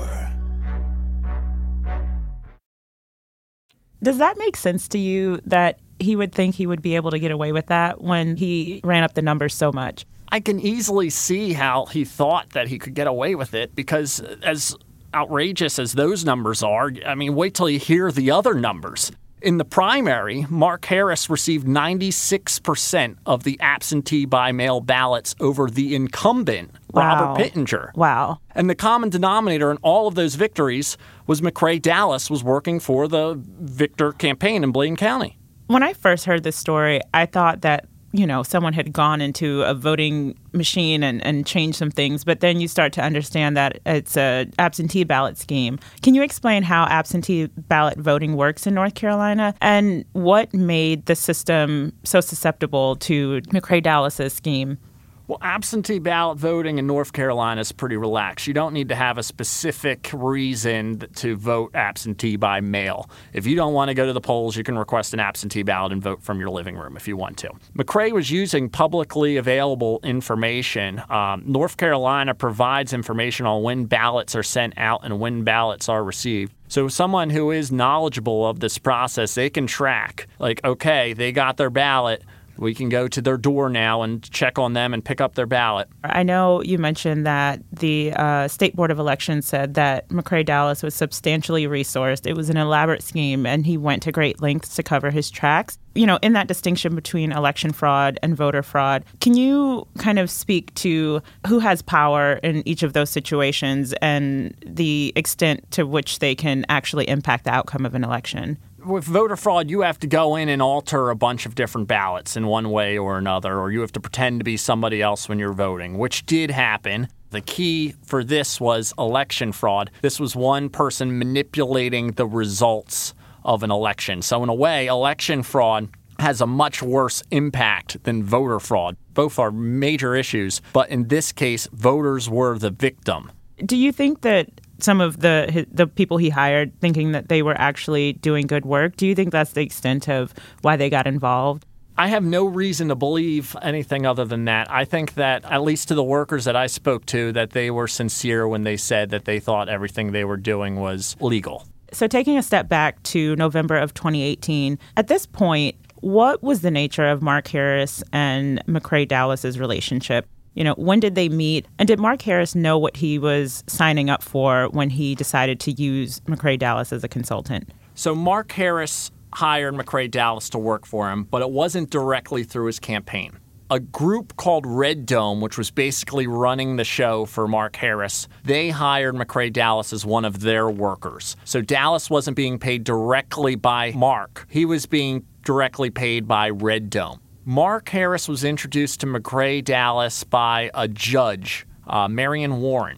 Does 4.02 4.16
that 4.18 4.38
make 4.38 4.56
sense 4.56 4.88
to 4.88 4.98
you 4.98 5.40
that 5.44 5.80
he 5.98 6.16
would 6.16 6.32
think 6.32 6.54
he 6.54 6.66
would 6.66 6.82
be 6.82 6.96
able 6.96 7.10
to 7.10 7.18
get 7.18 7.30
away 7.30 7.52
with 7.52 7.66
that 7.66 8.02
when 8.02 8.36
he 8.36 8.80
ran 8.84 9.02
up 9.02 9.12
the 9.12 9.22
numbers 9.22 9.54
so 9.54 9.70
much? 9.70 10.06
I 10.34 10.40
can 10.40 10.58
easily 10.58 11.10
see 11.10 11.52
how 11.52 11.86
he 11.86 12.04
thought 12.04 12.50
that 12.50 12.66
he 12.66 12.76
could 12.76 12.94
get 12.94 13.06
away 13.06 13.36
with 13.36 13.54
it 13.54 13.76
because, 13.76 14.20
uh, 14.20 14.34
as 14.42 14.74
outrageous 15.14 15.78
as 15.78 15.92
those 15.92 16.24
numbers 16.24 16.60
are, 16.60 16.90
I 17.06 17.14
mean, 17.14 17.36
wait 17.36 17.54
till 17.54 17.70
you 17.70 17.78
hear 17.78 18.10
the 18.10 18.32
other 18.32 18.52
numbers. 18.52 19.12
In 19.42 19.58
the 19.58 19.64
primary, 19.64 20.44
Mark 20.50 20.86
Harris 20.86 21.30
received 21.30 21.68
96% 21.68 23.16
of 23.26 23.44
the 23.44 23.60
absentee 23.60 24.24
by 24.24 24.50
mail 24.50 24.80
ballots 24.80 25.36
over 25.38 25.70
the 25.70 25.94
incumbent, 25.94 26.72
Wow. 26.92 27.26
Robert 27.28 27.40
Pittenger. 27.40 27.92
Wow. 27.94 28.40
And 28.56 28.68
the 28.68 28.74
common 28.74 29.10
denominator 29.10 29.70
in 29.70 29.76
all 29.82 30.08
of 30.08 30.16
those 30.16 30.34
victories 30.34 30.96
was 31.28 31.42
McCrae 31.42 31.80
Dowless 31.80 32.28
was 32.28 32.42
working 32.42 32.80
for 32.80 33.06
the 33.06 33.40
Victor 33.60 34.10
campaign 34.10 34.64
in 34.64 34.72
Bladen 34.72 34.96
County. 34.96 35.38
When 35.68 35.84
I 35.84 35.92
first 35.92 36.24
heard 36.24 36.42
this 36.42 36.56
story, 36.56 37.00
I 37.12 37.26
thought 37.26 37.60
that, 37.60 37.86
you 38.14 38.28
know, 38.28 38.44
someone 38.44 38.72
had 38.72 38.92
gone 38.92 39.20
into 39.20 39.62
a 39.62 39.74
voting 39.74 40.38
machine 40.52 41.02
and, 41.02 41.20
and 41.26 41.44
changed 41.44 41.76
some 41.76 41.90
things, 41.90 42.22
but 42.22 42.38
then 42.38 42.60
you 42.60 42.68
start 42.68 42.92
to 42.92 43.02
understand 43.02 43.56
that 43.56 43.80
it's 43.84 44.16
a 44.16 44.46
absentee 44.60 45.02
ballot 45.02 45.36
scheme. 45.36 45.80
Can 46.02 46.14
you 46.14 46.22
explain 46.22 46.62
how 46.62 46.84
absentee 46.84 47.46
ballot 47.56 47.98
voting 47.98 48.36
works 48.36 48.68
in 48.68 48.74
North 48.74 48.94
Carolina 48.94 49.52
and 49.60 50.04
what 50.12 50.54
made 50.54 51.06
the 51.06 51.16
system 51.16 51.92
so 52.04 52.20
susceptible 52.20 52.94
to 52.96 53.40
McCrae 53.48 53.82
Dowless's 53.82 54.32
scheme? 54.32 54.78
Well, 55.26 55.38
absentee 55.40 56.00
ballot 56.00 56.36
voting 56.36 56.76
in 56.76 56.86
North 56.86 57.14
Carolina 57.14 57.62
is 57.62 57.72
pretty 57.72 57.96
relaxed. 57.96 58.46
You 58.46 58.52
don't 58.52 58.74
need 58.74 58.90
to 58.90 58.94
have 58.94 59.16
a 59.16 59.22
specific 59.22 60.10
reason 60.12 60.98
to 61.14 61.34
vote 61.34 61.74
absentee 61.74 62.36
by 62.36 62.60
mail. 62.60 63.08
If 63.32 63.46
you 63.46 63.56
don't 63.56 63.72
want 63.72 63.88
to 63.88 63.94
go 63.94 64.04
to 64.04 64.12
the 64.12 64.20
polls, 64.20 64.54
you 64.54 64.62
can 64.62 64.76
request 64.76 65.14
an 65.14 65.20
absentee 65.20 65.62
ballot 65.62 65.92
and 65.92 66.02
vote 66.02 66.22
from 66.22 66.40
your 66.40 66.50
living 66.50 66.76
room 66.76 66.94
if 66.94 67.08
you 67.08 67.16
want 67.16 67.38
to. 67.38 67.50
McCrae 67.74 68.12
was 68.12 68.30
using 68.30 68.68
publicly 68.68 69.38
available 69.38 69.98
information. 70.04 71.02
Um, 71.08 71.42
North 71.46 71.78
Carolina 71.78 72.34
provides 72.34 72.92
information 72.92 73.46
on 73.46 73.62
when 73.62 73.86
ballots 73.86 74.36
are 74.36 74.42
sent 74.42 74.74
out 74.76 75.00
and 75.04 75.20
when 75.20 75.42
ballots 75.42 75.88
are 75.88 76.04
received. 76.04 76.52
So, 76.68 76.88
someone 76.88 77.30
who 77.30 77.50
is 77.50 77.70
knowledgeable 77.70 78.46
of 78.46 78.60
this 78.60 78.78
process, 78.78 79.34
they 79.34 79.48
can 79.48 79.66
track, 79.66 80.26
like, 80.38 80.62
okay, 80.64 81.12
they 81.12 81.30
got 81.30 81.56
their 81.56 81.70
ballot. 81.70 82.22
We 82.58 82.74
can 82.74 82.88
go 82.88 83.08
to 83.08 83.20
their 83.20 83.36
door 83.36 83.68
now 83.68 84.02
and 84.02 84.22
check 84.30 84.58
on 84.58 84.72
them 84.74 84.94
and 84.94 85.04
pick 85.04 85.20
up 85.20 85.34
their 85.34 85.46
ballot. 85.46 85.88
I 86.04 86.22
know 86.22 86.62
you 86.62 86.78
mentioned 86.78 87.26
that 87.26 87.60
the 87.72 88.12
uh, 88.14 88.48
State 88.48 88.76
Board 88.76 88.90
of 88.90 88.98
Elections 88.98 89.46
said 89.46 89.74
that 89.74 90.08
McCrae 90.08 90.44
Dowless 90.44 90.82
was 90.82 90.94
substantially 90.94 91.66
resourced. 91.66 92.26
It 92.26 92.34
was 92.34 92.50
an 92.50 92.56
elaborate 92.56 93.02
scheme, 93.02 93.46
and 93.46 93.66
he 93.66 93.76
went 93.76 94.02
to 94.04 94.12
great 94.12 94.40
lengths 94.40 94.76
to 94.76 94.82
cover 94.82 95.10
his 95.10 95.30
tracks. 95.30 95.78
You 95.94 96.06
know, 96.06 96.18
in 96.22 96.32
that 96.32 96.48
distinction 96.48 96.94
between 96.96 97.30
election 97.30 97.72
fraud 97.72 98.18
and 98.22 98.36
voter 98.36 98.62
fraud, 98.62 99.04
can 99.20 99.34
you 99.34 99.86
kind 99.98 100.18
of 100.18 100.28
speak 100.28 100.74
to 100.74 101.22
who 101.46 101.60
has 101.60 101.82
power 101.82 102.34
in 102.42 102.66
each 102.66 102.82
of 102.82 102.94
those 102.94 103.10
situations 103.10 103.94
and 104.02 104.56
the 104.66 105.12
extent 105.14 105.70
to 105.72 105.86
which 105.86 106.18
they 106.18 106.34
can 106.34 106.66
actually 106.68 107.08
impact 107.08 107.44
the 107.44 107.50
outcome 107.50 107.86
of 107.86 107.94
an 107.94 108.02
election? 108.02 108.58
With 108.84 109.04
voter 109.04 109.36
fraud, 109.36 109.70
you 109.70 109.80
have 109.82 109.98
to 110.00 110.06
go 110.06 110.36
in 110.36 110.48
and 110.48 110.60
alter 110.60 111.10
a 111.10 111.16
bunch 111.16 111.46
of 111.46 111.54
different 111.54 111.88
ballots 111.88 112.36
in 112.36 112.46
one 112.46 112.70
way 112.70 112.98
or 112.98 113.18
another, 113.18 113.58
or 113.58 113.70
you 113.70 113.80
have 113.80 113.92
to 113.92 114.00
pretend 114.00 114.40
to 114.40 114.44
be 114.44 114.56
somebody 114.56 115.02
else 115.02 115.28
when 115.28 115.38
you're 115.38 115.52
voting, 115.52 115.98
which 115.98 116.26
did 116.26 116.50
happen. 116.50 117.08
The 117.30 117.40
key 117.40 117.94
for 118.04 118.22
this 118.22 118.60
was 118.60 118.94
election 118.98 119.52
fraud. 119.52 119.90
This 120.02 120.20
was 120.20 120.36
one 120.36 120.68
person 120.68 121.18
manipulating 121.18 122.12
the 122.12 122.26
results 122.26 123.14
of 123.44 123.62
an 123.62 123.70
election. 123.70 124.22
So, 124.22 124.42
in 124.42 124.48
a 124.48 124.54
way, 124.54 124.86
election 124.86 125.42
fraud 125.42 125.88
has 126.18 126.40
a 126.40 126.46
much 126.46 126.82
worse 126.82 127.22
impact 127.30 128.02
than 128.04 128.22
voter 128.22 128.60
fraud. 128.60 128.96
Both 129.14 129.38
are 129.38 129.50
major 129.50 130.14
issues, 130.14 130.60
but 130.72 130.88
in 130.90 131.08
this 131.08 131.32
case, 131.32 131.66
voters 131.72 132.30
were 132.30 132.58
the 132.58 132.70
victim. 132.70 133.32
Do 133.64 133.76
you 133.76 133.92
think 133.92 134.22
that 134.22 134.48
some 134.78 135.00
of 135.00 135.20
the 135.20 135.66
the 135.70 135.86
people 135.86 136.16
he 136.16 136.28
hired 136.28 136.78
thinking 136.80 137.12
that 137.12 137.28
they 137.28 137.42
were 137.42 137.58
actually 137.58 138.14
doing 138.14 138.46
good 138.46 138.64
work, 138.64 138.96
do 138.96 139.06
you 139.06 139.14
think 139.14 139.32
that's 139.32 139.52
the 139.52 139.62
extent 139.62 140.08
of 140.08 140.34
why 140.62 140.76
they 140.76 140.90
got 140.90 141.06
involved? 141.06 141.64
I 141.96 142.08
have 142.08 142.24
no 142.24 142.44
reason 142.44 142.88
to 142.88 142.96
believe 142.96 143.54
anything 143.62 144.04
other 144.04 144.24
than 144.24 144.46
that. 144.46 144.68
I 144.68 144.84
think 144.84 145.14
that 145.14 145.44
at 145.44 145.62
least 145.62 145.88
to 145.88 145.94
the 145.94 146.02
workers 146.02 146.44
that 146.44 146.56
I 146.56 146.66
spoke 146.66 147.06
to 147.06 147.30
that 147.32 147.50
they 147.50 147.70
were 147.70 147.86
sincere 147.86 148.48
when 148.48 148.64
they 148.64 148.76
said 148.76 149.10
that 149.10 149.26
they 149.26 149.38
thought 149.38 149.68
everything 149.68 150.10
they 150.10 150.24
were 150.24 150.36
doing 150.36 150.76
was 150.76 151.16
legal. 151.20 151.64
So 151.92 152.08
taking 152.08 152.36
a 152.36 152.42
step 152.42 152.68
back 152.68 153.00
to 153.04 153.36
November 153.36 153.76
of 153.76 153.94
2018, 153.94 154.76
at 154.96 155.06
this 155.06 155.24
point, 155.24 155.76
what 156.00 156.42
was 156.42 156.62
the 156.62 156.70
nature 156.70 157.06
of 157.06 157.22
Mark 157.22 157.46
Harris 157.46 158.02
and 158.12 158.60
McCrae 158.66 159.06
Dowless's 159.06 159.60
relationship? 159.60 160.26
You 160.54 160.64
know, 160.64 160.74
when 160.74 161.00
did 161.00 161.14
they 161.14 161.28
meet? 161.28 161.66
And 161.78 161.86
did 161.86 161.98
Mark 161.98 162.22
Harris 162.22 162.54
know 162.54 162.78
what 162.78 162.96
he 162.96 163.18
was 163.18 163.64
signing 163.66 164.08
up 164.08 164.22
for 164.22 164.68
when 164.70 164.90
he 164.90 165.14
decided 165.14 165.60
to 165.60 165.72
use 165.72 166.20
McCrae 166.20 166.58
Dowless 166.58 166.92
as 166.92 167.04
a 167.04 167.08
consultant? 167.08 167.70
So 167.94 168.14
Mark 168.14 168.52
Harris 168.52 169.10
hired 169.32 169.74
McCrae 169.74 170.10
Dowless 170.10 170.48
to 170.50 170.58
work 170.58 170.86
for 170.86 171.10
him, 171.10 171.24
but 171.24 171.42
it 171.42 171.50
wasn't 171.50 171.90
directly 171.90 172.44
through 172.44 172.66
his 172.66 172.78
campaign. 172.78 173.38
A 173.70 173.80
group 173.80 174.36
called 174.36 174.66
Red 174.66 175.06
Dome, 175.06 175.40
which 175.40 175.58
was 175.58 175.70
basically 175.70 176.26
running 176.26 176.76
the 176.76 176.84
show 176.84 177.24
for 177.24 177.48
Mark 177.48 177.76
Harris, 177.76 178.28
they 178.44 178.70
hired 178.70 179.16
McCrae 179.16 179.52
Dowless 179.52 179.92
as 179.92 180.04
one 180.04 180.24
of 180.24 180.40
their 180.40 180.70
workers. 180.70 181.34
So 181.44 181.62
Dowless 181.62 182.10
wasn't 182.10 182.36
being 182.36 182.58
paid 182.58 182.84
directly 182.84 183.56
by 183.56 183.92
Mark, 183.92 184.46
he 184.50 184.64
was 184.64 184.86
being 184.86 185.24
directly 185.44 185.90
paid 185.90 186.28
by 186.28 186.50
Red 186.50 186.90
Dome. 186.90 187.20
Mark 187.44 187.88
Harris 187.88 188.28
was 188.28 188.44
introduced 188.44 189.00
to 189.00 189.06
McCrae 189.06 189.62
Dowless 189.62 190.24
by 190.24 190.70
a 190.74 190.88
judge, 190.88 191.66
uh, 191.86 192.08
Marion 192.08 192.60
Warren 192.60 192.96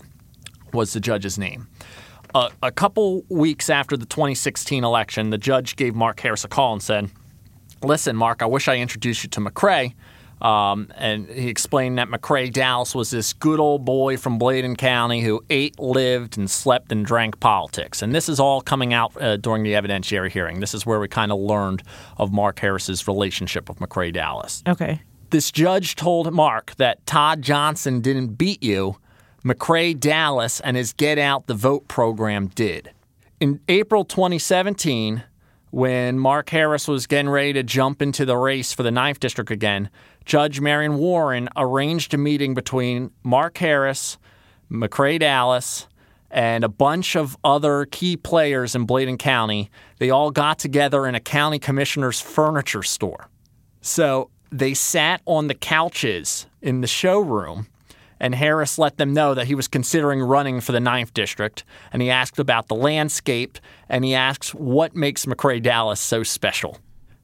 was 0.73 0.93
the 0.93 1.01
judge's 1.01 1.39
name 1.39 1.69
a, 2.37 2.51
a 2.65 2.71
couple 2.73 3.25
weeks 3.29 3.71
after 3.71 3.97
the 3.97 4.07
2016 4.07 4.85
election, 4.85 5.31
the 5.31 5.39
judge 5.39 5.77
gave 5.77 5.95
Mark 5.95 6.21
Harris 6.21 6.45
a 6.45 6.49
call 6.49 6.75
and 6.75 6.83
said, 6.83 7.11
Listen, 7.83 8.17
Mark, 8.17 8.43
I 8.43 8.47
wish 8.47 8.69
I 8.69 8.77
introduced 8.77 9.23
you 9.23 9.31
to 9.31 9.41
McCrae. 9.41 9.95
Um, 10.41 10.91
and 10.97 11.29
he 11.29 11.49
explained 11.49 11.99
that 11.99 12.09
McCrae 12.09 12.53
Dowless 12.53 12.95
was 12.95 13.11
this 13.11 13.33
good 13.33 13.59
old 13.59 13.85
boy 13.85 14.17
from 14.17 14.39
Bladen 14.39 14.77
County 14.77 15.23
who 15.23 15.43
ate, 15.49 15.79
lived, 15.79 16.37
and 16.37 16.51
slept 16.51 16.93
and 16.93 17.07
drank 17.07 17.41
politics. 17.41 18.03
And 18.03 18.15
this 18.15 18.29
is 18.29 18.39
all 18.39 18.61
coming 18.61 18.93
out 18.93 19.21
uh, 19.21 19.39
during 19.39 19.63
the 19.63 19.73
evidentiary 19.73 20.31
hearing. 20.31 20.61
This 20.61 20.75
is 20.75 20.85
where 20.85 21.01
we 21.01 21.09
kind 21.09 21.33
of 21.33 21.39
learned 21.39 21.83
of 22.19 22.33
Mark 22.33 22.59
Harris's 22.59 23.09
relationship 23.09 23.69
with 23.69 23.79
McCrae 23.79 24.13
Dowless. 24.13 24.63
Okay. 24.69 25.01
This 25.31 25.51
judge 25.51 25.97
told 25.97 26.33
Mark 26.33 26.75
that 26.77 27.05
Todd 27.07 27.43
Johnson 27.43 28.01
didn't 28.01 28.35
beat 28.35 28.63
you 28.63 28.97
McCrae 29.47 29.99
Dowless 29.99 30.61
and 30.61 30.77
his 30.77 30.93
Get 30.93 31.19
Out 31.19 31.47
the 31.47 31.55
Vote 31.55 31.87
program 31.89 32.49
did. 32.49 32.91
In 33.39 33.61
April 33.69 34.05
2017, 34.05 35.23
when 35.77 36.19
Mark 36.19 36.49
Harris 36.49 36.89
was 36.89 37.07
getting 37.07 37.29
ready 37.29 37.53
to 37.53 37.63
jump 37.63 38.01
into 38.01 38.25
the 38.25 38.35
race 38.35 38.73
for 38.73 38.83
the 38.83 38.89
9th 38.89 39.21
District 39.21 39.51
again, 39.51 39.91
Judge 40.25 40.59
Marion 40.59 40.97
Warren 40.97 41.51
arranged 41.55 42.15
a 42.15 42.17
meeting 42.17 42.55
between 42.55 43.11
Mark 43.23 43.59
Harris, 43.59 44.17
McCrae 44.73 45.21
Dowless, 45.21 45.87
and 46.31 46.65
a 46.65 46.69
bunch 46.71 47.15
of 47.15 47.37
other 47.45 47.85
key 47.85 48.17
players 48.17 48.75
in 48.75 48.87
Bladen 48.87 49.19
County. 49.19 49.71
They 49.99 50.09
all 50.09 50.31
got 50.31 50.59
together 50.59 51.07
in 51.07 51.15
a 51.15 51.21
county 51.21 51.59
commissioner's 51.59 52.23
furniture 52.23 52.83
store. 52.83 53.29
So 53.83 54.31
they 54.51 54.73
sat 54.73 55.21
on 55.27 55.49
the 55.49 55.55
couches 55.55 56.47
in 56.63 56.81
the 56.81 56.87
showroom 56.87 57.67
and 58.21 58.35
Harris 58.35 58.79
let 58.79 58.97
them 58.97 59.13
know 59.13 59.35
that 59.35 59.47
he 59.47 59.55
was 59.55 59.69
considering 59.69 60.21
running 60.21 60.61
for 60.61 60.73
the 60.73 60.79
9th 60.79 61.13
District. 61.15 61.65
And 61.93 62.03
he 62.03 62.11
asked 62.11 62.39
about 62.39 62.69
the 62.69 62.75
landscape 62.75 63.59
and 63.89 64.05
he 64.05 64.15
asked 64.15 64.55
what 64.55 64.95
makes 64.95 65.27
McCrae 65.27 65.63
Dowless 65.63 66.01
so 66.01 66.23
special. 66.23 66.79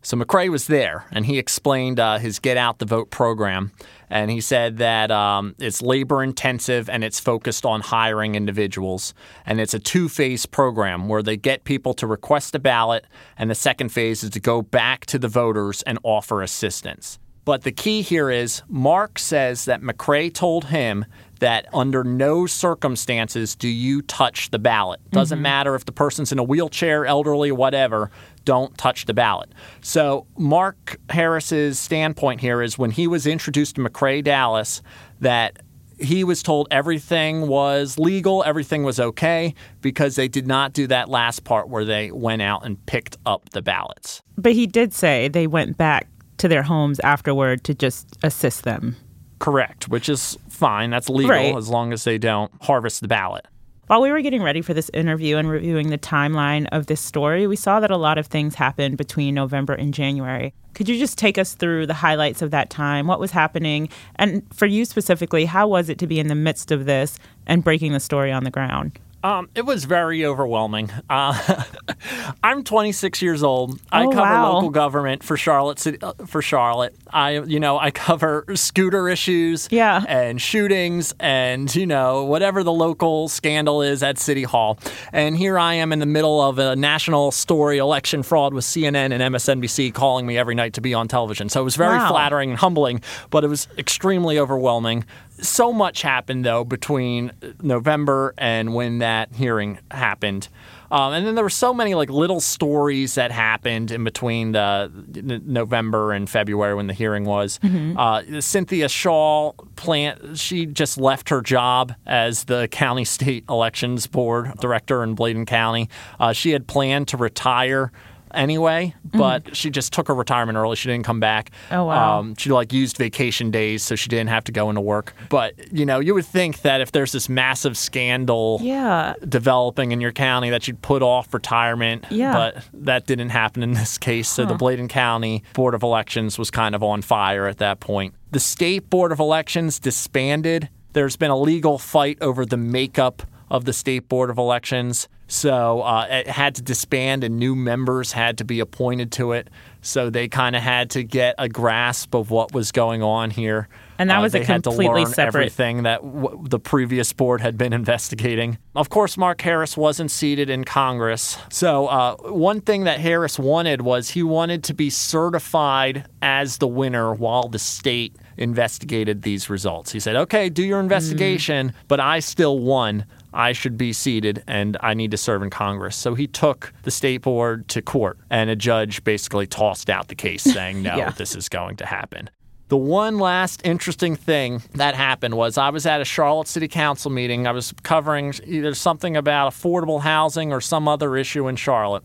So 0.04 0.16
McCrae 0.16 0.48
was 0.48 0.66
there 0.66 1.06
and 1.12 1.24
he 1.26 1.38
explained 1.38 2.00
uh, 2.00 2.18
his 2.18 2.40
Get 2.40 2.56
Out 2.56 2.80
the 2.80 2.84
Vote 2.84 3.10
program. 3.10 3.70
And 4.10 4.30
he 4.30 4.40
said 4.40 4.78
that 4.78 5.12
um, 5.12 5.54
it's 5.58 5.80
labor 5.80 6.22
intensive 6.22 6.90
and 6.90 7.04
it's 7.04 7.20
focused 7.20 7.64
on 7.64 7.80
hiring 7.80 8.34
individuals. 8.34 9.14
And 9.46 9.60
it's 9.60 9.74
a 9.74 9.78
two 9.78 10.08
phase 10.08 10.44
program 10.44 11.08
where 11.08 11.22
they 11.22 11.36
get 11.36 11.62
people 11.62 11.94
to 11.94 12.06
request 12.08 12.54
a 12.56 12.58
ballot. 12.58 13.06
And 13.38 13.48
the 13.48 13.54
second 13.54 13.90
phase 13.90 14.24
is 14.24 14.30
to 14.30 14.40
go 14.40 14.60
back 14.60 15.06
to 15.06 15.20
the 15.20 15.28
voters 15.28 15.82
and 15.82 16.00
offer 16.02 16.42
assistance. 16.42 17.20
But 17.44 17.62
the 17.62 17.72
key 17.72 18.02
here 18.02 18.30
is 18.30 18.62
Mark 18.68 19.18
says 19.18 19.64
that 19.64 19.82
McCrae 19.82 20.32
told 20.32 20.66
him 20.66 21.04
that 21.40 21.66
under 21.74 22.04
no 22.04 22.46
circumstances 22.46 23.56
do 23.56 23.66
you 23.66 24.00
touch 24.02 24.50
the 24.50 24.60
ballot. 24.60 25.00
Doesn't 25.10 25.38
mm-hmm. 25.38 25.42
matter 25.42 25.74
if 25.74 25.84
the 25.84 25.90
person's 25.92 26.30
in 26.30 26.38
a 26.38 26.44
wheelchair, 26.44 27.04
elderly, 27.04 27.50
whatever, 27.50 28.12
don't 28.44 28.78
touch 28.78 29.06
the 29.06 29.14
ballot. 29.14 29.52
So 29.80 30.26
Mark 30.36 30.98
Harris's 31.10 31.80
standpoint 31.80 32.40
here 32.40 32.62
is 32.62 32.78
when 32.78 32.92
he 32.92 33.08
was 33.08 33.26
introduced 33.26 33.74
to 33.74 33.80
McCrae 33.80 34.22
Dowless 34.22 34.82
that 35.20 35.58
he 35.98 36.24
was 36.24 36.42
told 36.42 36.68
everything 36.70 37.48
was 37.48 37.98
legal, 37.98 38.42
everything 38.44 38.82
was 38.82 38.98
okay, 38.98 39.54
because 39.80 40.16
they 40.16 40.28
did 40.28 40.46
not 40.46 40.72
do 40.72 40.86
that 40.88 41.08
last 41.08 41.44
part 41.44 41.68
where 41.68 41.84
they 41.84 42.10
went 42.10 42.42
out 42.42 42.64
and 42.64 42.84
picked 42.86 43.16
up 43.26 43.50
the 43.50 43.62
ballots. 43.62 44.22
But 44.36 44.52
he 44.52 44.66
did 44.66 44.92
say 44.92 45.28
they 45.28 45.46
went 45.46 45.76
back 45.76 46.08
to 46.42 46.48
their 46.48 46.64
homes 46.64 46.98
afterward 47.00 47.62
to 47.62 47.72
just 47.72 48.18
assist 48.24 48.64
them. 48.64 48.96
Correct, 49.38 49.88
which 49.88 50.08
is 50.08 50.36
fine. 50.48 50.90
That's 50.90 51.08
legal 51.08 51.30
right. 51.30 51.56
as 51.56 51.68
long 51.68 51.92
as 51.92 52.02
they 52.02 52.18
don't 52.18 52.50
harvest 52.60 53.00
the 53.00 53.06
ballot. 53.06 53.46
While 53.86 54.02
we 54.02 54.10
were 54.10 54.22
getting 54.22 54.42
ready 54.42 54.60
for 54.60 54.74
this 54.74 54.90
interview 54.92 55.36
and 55.36 55.48
reviewing 55.48 55.90
the 55.90 55.98
timeline 55.98 56.66
of 56.72 56.86
this 56.86 57.00
story, 57.00 57.46
we 57.46 57.54
saw 57.54 57.78
that 57.78 57.92
a 57.92 57.96
lot 57.96 58.18
of 58.18 58.26
things 58.26 58.56
happened 58.56 58.96
between 58.96 59.36
November 59.36 59.74
and 59.74 59.94
January. 59.94 60.52
Could 60.74 60.88
you 60.88 60.98
just 60.98 61.16
take 61.16 61.38
us 61.38 61.54
through 61.54 61.86
the 61.86 61.94
highlights 61.94 62.42
of 62.42 62.50
that 62.50 62.70
time? 62.70 63.06
What 63.06 63.20
was 63.20 63.30
happening? 63.30 63.88
And 64.16 64.42
for 64.52 64.66
you 64.66 64.84
specifically, 64.84 65.44
how 65.44 65.68
was 65.68 65.88
it 65.88 65.98
to 65.98 66.08
be 66.08 66.18
in 66.18 66.26
the 66.26 66.34
midst 66.34 66.72
of 66.72 66.86
this 66.86 67.18
and 67.46 67.62
breaking 67.62 67.92
the 67.92 68.00
story 68.00 68.32
on 68.32 68.42
the 68.42 68.50
ground? 68.50 68.98
Um, 69.24 69.48
it 69.54 69.64
was 69.64 69.84
very 69.84 70.24
overwhelming. 70.24 70.90
Uh, 71.08 71.64
I'm 72.42 72.64
26 72.64 73.22
years 73.22 73.42
old. 73.42 73.80
I 73.92 74.04
oh, 74.04 74.10
cover 74.10 74.20
wow. 74.20 74.54
local 74.54 74.70
government 74.70 75.22
for 75.22 75.36
Charlotte. 75.36 75.78
City, 75.78 75.98
uh, 76.02 76.12
for 76.26 76.42
Charlotte, 76.42 76.94
I 77.10 77.40
you 77.40 77.60
know 77.60 77.78
I 77.78 77.90
cover 78.02 78.44
scooter 78.54 79.08
issues, 79.08 79.68
yeah. 79.70 80.04
and 80.08 80.40
shootings, 80.40 81.14
and 81.20 81.72
you 81.74 81.86
know 81.86 82.24
whatever 82.24 82.64
the 82.64 82.72
local 82.72 83.28
scandal 83.28 83.82
is 83.82 84.02
at 84.02 84.18
City 84.18 84.42
Hall. 84.42 84.78
And 85.12 85.36
here 85.36 85.58
I 85.58 85.74
am 85.74 85.92
in 85.92 86.00
the 86.00 86.06
middle 86.06 86.40
of 86.40 86.58
a 86.58 86.74
national 86.74 87.30
story, 87.30 87.78
election 87.78 88.22
fraud, 88.22 88.54
with 88.54 88.64
CNN 88.64 89.12
and 89.12 89.34
MSNBC 89.34 89.94
calling 89.94 90.26
me 90.26 90.36
every 90.36 90.54
night 90.54 90.74
to 90.74 90.80
be 90.80 90.94
on 90.94 91.06
television. 91.06 91.48
So 91.48 91.60
it 91.60 91.64
was 91.64 91.76
very 91.76 91.98
wow. 91.98 92.08
flattering 92.08 92.50
and 92.50 92.58
humbling, 92.58 93.02
but 93.30 93.44
it 93.44 93.48
was 93.48 93.68
extremely 93.78 94.38
overwhelming 94.38 95.04
so 95.42 95.72
much 95.72 96.02
happened 96.02 96.44
though 96.44 96.64
between 96.64 97.32
November 97.60 98.34
and 98.38 98.74
when 98.74 98.98
that 98.98 99.32
hearing 99.34 99.78
happened. 99.90 100.48
Um, 100.90 101.14
and 101.14 101.26
then 101.26 101.34
there 101.34 101.44
were 101.44 101.50
so 101.50 101.72
many 101.72 101.94
like 101.94 102.10
little 102.10 102.40
stories 102.40 103.14
that 103.14 103.32
happened 103.32 103.90
in 103.90 104.04
between 104.04 104.52
the, 104.52 104.92
the 104.92 105.38
November 105.38 106.12
and 106.12 106.28
February 106.28 106.74
when 106.74 106.86
the 106.86 106.92
hearing 106.92 107.24
was. 107.24 107.58
Mm-hmm. 107.60 107.96
Uh, 107.98 108.40
Cynthia 108.42 108.90
Shaw 108.90 109.52
plant 109.76 110.38
she 110.38 110.66
just 110.66 110.98
left 110.98 111.30
her 111.30 111.40
job 111.40 111.94
as 112.06 112.44
the 112.44 112.68
county 112.68 113.04
state 113.06 113.44
elections 113.48 114.06
board 114.06 114.52
director 114.60 115.02
in 115.02 115.14
Bladen 115.14 115.46
County. 115.46 115.88
Uh, 116.20 116.34
she 116.34 116.50
had 116.50 116.66
planned 116.66 117.08
to 117.08 117.16
retire 117.16 117.90
anyway, 118.34 118.94
but 119.04 119.44
mm-hmm. 119.44 119.52
she 119.52 119.70
just 119.70 119.92
took 119.92 120.08
her 120.08 120.14
retirement 120.14 120.56
early. 120.56 120.76
She 120.76 120.88
didn't 120.88 121.04
come 121.04 121.20
back. 121.20 121.50
Oh 121.70 121.84
wow. 121.84 122.20
Um, 122.20 122.34
she 122.36 122.50
like 122.50 122.72
used 122.72 122.96
vacation 122.96 123.50
days, 123.50 123.82
so 123.82 123.94
she 123.94 124.08
didn't 124.08 124.28
have 124.28 124.44
to 124.44 124.52
go 124.52 124.68
into 124.68 124.80
work. 124.80 125.14
But 125.28 125.72
you 125.72 125.86
know, 125.86 126.00
you 126.00 126.14
would 126.14 126.26
think 126.26 126.62
that 126.62 126.80
if 126.80 126.92
there's 126.92 127.12
this 127.12 127.28
massive 127.28 127.76
scandal, 127.76 128.58
yeah. 128.62 129.14
developing 129.28 129.92
in 129.92 130.00
your 130.00 130.12
county, 130.12 130.50
that 130.50 130.66
you'd 130.68 130.82
put 130.82 131.02
off 131.02 131.32
retirement. 131.32 132.04
Yeah. 132.10 132.32
But 132.32 132.64
that 132.72 133.06
didn't 133.06 133.30
happen 133.30 133.62
in 133.62 133.72
this 133.72 133.98
case. 133.98 134.28
So 134.28 134.44
huh. 134.44 134.52
the 134.52 134.54
Bladen 134.56 134.88
County 134.88 135.42
Board 135.54 135.74
of 135.74 135.82
Elections 135.82 136.38
was 136.38 136.50
kind 136.50 136.74
of 136.74 136.82
on 136.82 137.02
fire 137.02 137.46
at 137.46 137.58
that 137.58 137.80
point. 137.80 138.14
The 138.30 138.40
state 138.40 138.88
board 138.88 139.12
of 139.12 139.20
elections 139.20 139.78
disbanded. 139.78 140.68
There's 140.94 141.16
been 141.16 141.30
a 141.30 141.38
legal 141.38 141.78
fight 141.78 142.18
over 142.20 142.44
the 142.46 142.56
makeup 142.56 143.22
of 143.50 143.66
the 143.66 143.72
state 143.72 144.08
board 144.08 144.30
of 144.30 144.38
elections. 144.38 145.08
So 145.32 145.80
uh, 145.80 146.06
it 146.10 146.26
had 146.28 146.56
to 146.56 146.62
disband, 146.62 147.24
and 147.24 147.38
new 147.38 147.56
members 147.56 148.12
had 148.12 148.36
to 148.38 148.44
be 148.44 148.60
appointed 148.60 149.12
to 149.12 149.32
it. 149.32 149.48
So 149.80 150.10
they 150.10 150.28
kind 150.28 150.54
of 150.54 150.60
had 150.60 150.90
to 150.90 151.02
get 151.02 151.36
a 151.38 151.48
grasp 151.48 152.14
of 152.14 152.30
what 152.30 152.52
was 152.52 152.70
going 152.70 153.02
on 153.02 153.30
here. 153.30 153.66
And 153.98 154.10
that 154.10 154.18
Uh, 154.18 154.22
was 154.22 154.34
a 154.34 154.40
they 154.40 154.44
had 154.44 154.62
to 154.64 154.68
completely 154.70 155.04
learn 155.04 155.12
separate- 155.14 155.40
everything 155.40 155.84
that 155.84 156.02
w- 156.02 156.44
the 156.46 156.58
previous 156.58 157.14
board 157.14 157.40
had 157.40 157.56
been 157.56 157.72
investigating. 157.82 158.58
Of 158.76 158.90
course, 158.90 159.16
Mark 159.16 159.40
Harris 159.40 159.74
wasn't 159.74 160.10
seated 160.10 160.50
in 160.50 160.64
Congress. 160.64 161.38
So, 161.50 161.86
uh, 161.86 162.16
one 162.30 162.60
thing 162.60 162.84
that 162.84 163.00
Harris 163.00 163.38
wanted 163.38 163.80
was 163.80 164.10
he 164.10 164.22
wanted 164.22 164.62
to 164.64 164.74
be 164.74 164.90
certified 164.90 166.04
as 166.20 166.58
the 166.58 166.68
winner 166.68 167.14
while 167.14 167.48
the 167.48 167.58
state 167.58 168.14
investigated 168.36 169.22
these 169.22 169.48
results. 169.48 169.92
He 169.92 170.00
said, 170.00 170.14
okay, 170.16 170.50
do 170.50 170.62
your 170.62 170.78
investigation, 170.80 171.72
but 171.88 172.00
I 172.00 172.20
still 172.20 172.58
won. 172.58 173.06
I 173.34 173.52
should 173.52 173.76
be 173.78 173.92
seated 173.92 174.42
and 174.46 174.76
I 174.80 174.94
need 174.94 175.10
to 175.12 175.16
serve 175.16 175.42
in 175.42 175.50
Congress. 175.50 175.96
So 175.96 176.14
he 176.14 176.26
took 176.26 176.72
the 176.82 176.90
state 176.90 177.22
board 177.22 177.68
to 177.68 177.82
court, 177.82 178.18
and 178.30 178.50
a 178.50 178.56
judge 178.56 179.02
basically 179.04 179.46
tossed 179.46 179.88
out 179.90 180.08
the 180.08 180.14
case 180.14 180.42
saying, 180.54 180.82
no, 180.82 180.96
Yeah. 180.96 181.10
this 181.10 181.34
is 181.34 181.48
going 181.48 181.76
to 181.76 181.86
happen. 181.86 182.30
The 182.68 182.76
one 182.78 183.18
last 183.18 183.60
interesting 183.64 184.16
thing 184.16 184.62
that 184.76 184.94
happened 184.94 185.34
was 185.34 185.58
I 185.58 185.68
was 185.68 185.84
at 185.84 186.00
a 186.00 186.06
Charlotte 186.06 186.48
City 186.48 186.68
Council 186.68 187.10
meeting. 187.10 187.46
I 187.46 187.52
was 187.52 187.74
covering 187.82 188.32
either 188.44 188.72
something 188.74 189.14
about 189.14 189.52
affordable 189.52 190.00
housing 190.00 190.54
or 190.54 190.60
some 190.62 190.88
other 190.88 191.14
issue 191.16 191.48
in 191.48 191.56
Charlotte. 191.56 192.02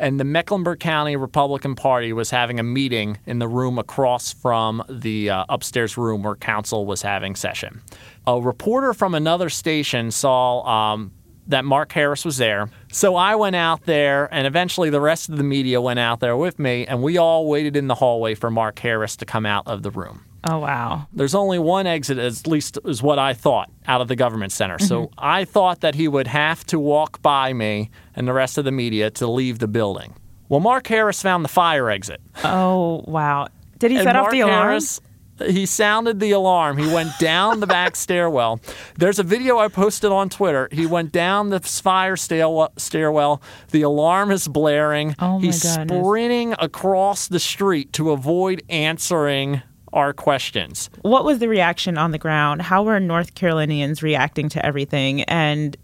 And 0.00 0.20
the 0.20 0.24
Mecklenburg 0.24 0.80
County 0.80 1.16
Republican 1.16 1.74
Party 1.74 2.12
was 2.12 2.30
having 2.30 2.60
a 2.60 2.62
meeting 2.62 3.18
in 3.26 3.38
the 3.38 3.48
room 3.48 3.78
across 3.78 4.32
from 4.32 4.82
the 4.88 5.30
uh, 5.30 5.44
upstairs 5.48 5.96
room 5.96 6.22
where 6.22 6.36
council 6.36 6.86
was 6.86 7.02
having 7.02 7.34
session. 7.34 7.82
A 8.26 8.40
reporter 8.40 8.94
from 8.94 9.14
another 9.14 9.48
station 9.48 10.10
saw 10.10 10.62
um, 10.62 11.12
that 11.48 11.64
Mark 11.64 11.92
Harris 11.92 12.24
was 12.24 12.36
there. 12.36 12.70
So 12.92 13.16
I 13.16 13.34
went 13.34 13.56
out 13.56 13.84
there, 13.86 14.32
and 14.32 14.46
eventually 14.46 14.90
the 14.90 15.00
rest 15.00 15.30
of 15.30 15.36
the 15.38 15.42
media 15.42 15.80
went 15.80 15.98
out 15.98 16.20
there 16.20 16.36
with 16.36 16.58
me, 16.58 16.86
and 16.86 17.02
we 17.02 17.16
all 17.16 17.48
waited 17.48 17.74
in 17.74 17.88
the 17.88 17.94
hallway 17.94 18.34
for 18.34 18.50
Mark 18.50 18.78
Harris 18.78 19.16
to 19.16 19.24
come 19.24 19.46
out 19.46 19.66
of 19.66 19.82
the 19.82 19.90
room. 19.90 20.24
Oh, 20.44 20.58
wow. 20.58 21.08
There's 21.12 21.34
only 21.34 21.58
one 21.58 21.86
exit, 21.86 22.18
at 22.18 22.46
least 22.46 22.78
is 22.84 23.02
what 23.02 23.18
I 23.18 23.34
thought, 23.34 23.70
out 23.86 24.00
of 24.00 24.08
the 24.08 24.16
government 24.16 24.52
center. 24.52 24.78
So 24.78 25.06
mm-hmm. 25.06 25.14
I 25.18 25.44
thought 25.44 25.80
that 25.80 25.94
he 25.94 26.06
would 26.08 26.26
have 26.28 26.64
to 26.66 26.78
walk 26.78 27.20
by 27.22 27.52
me 27.52 27.90
and 28.14 28.26
the 28.28 28.32
rest 28.32 28.56
of 28.58 28.64
the 28.64 28.72
media 28.72 29.10
to 29.12 29.26
leave 29.26 29.58
the 29.58 29.68
building. 29.68 30.14
Well, 30.48 30.60
Mark 30.60 30.86
Harris 30.86 31.20
found 31.20 31.44
the 31.44 31.48
fire 31.48 31.90
exit. 31.90 32.20
Oh, 32.44 33.04
wow. 33.06 33.48
Did 33.78 33.90
he 33.90 33.98
And 33.98 34.04
set 34.04 34.16
off 34.16 34.30
the 34.30 34.40
alarm? 34.40 34.68
Harris, 34.68 35.00
he 35.46 35.66
sounded 35.66 36.20
the 36.20 36.30
alarm. 36.32 36.78
He 36.78 36.86
went 36.92 37.10
down 37.18 37.60
the 37.60 37.66
back 37.66 37.96
stairwell. 37.96 38.60
There's 38.96 39.18
a 39.18 39.22
video 39.22 39.58
I 39.58 39.68
posted 39.68 40.10
on 40.10 40.28
Twitter. 40.30 40.68
He 40.72 40.86
went 40.86 41.12
down 41.12 41.50
the 41.50 41.60
fire 41.60 42.16
stairwell. 42.16 42.72
stairwell. 42.76 43.42
The 43.70 43.82
alarm 43.82 44.30
is 44.30 44.48
blaring. 44.48 45.14
Oh, 45.18 45.38
my 45.38 45.44
He's 45.44 45.62
goodness. 45.62 46.04
sprinting 46.04 46.54
across 46.58 47.28
the 47.28 47.40
street 47.40 47.92
to 47.94 48.10
avoid 48.10 48.62
answering 48.68 49.62
our 49.92 50.12
questions. 50.12 50.90
What 51.02 51.24
was 51.24 51.38
the 51.38 51.48
reaction 51.48 51.98
on 51.98 52.10
the 52.10 52.18
ground? 52.18 52.62
How 52.62 52.82
were 52.82 52.98
North 53.00 53.34
Carolinians 53.34 54.02
reacting 54.02 54.48
to 54.50 54.64
everything? 54.64 55.22
And, 55.22 55.76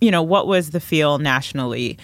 you 0.00 0.10
know, 0.10 0.22
what 0.22 0.46
was 0.46 0.70
the 0.70 0.80
feel 0.80 1.18
nationally? 1.18 1.98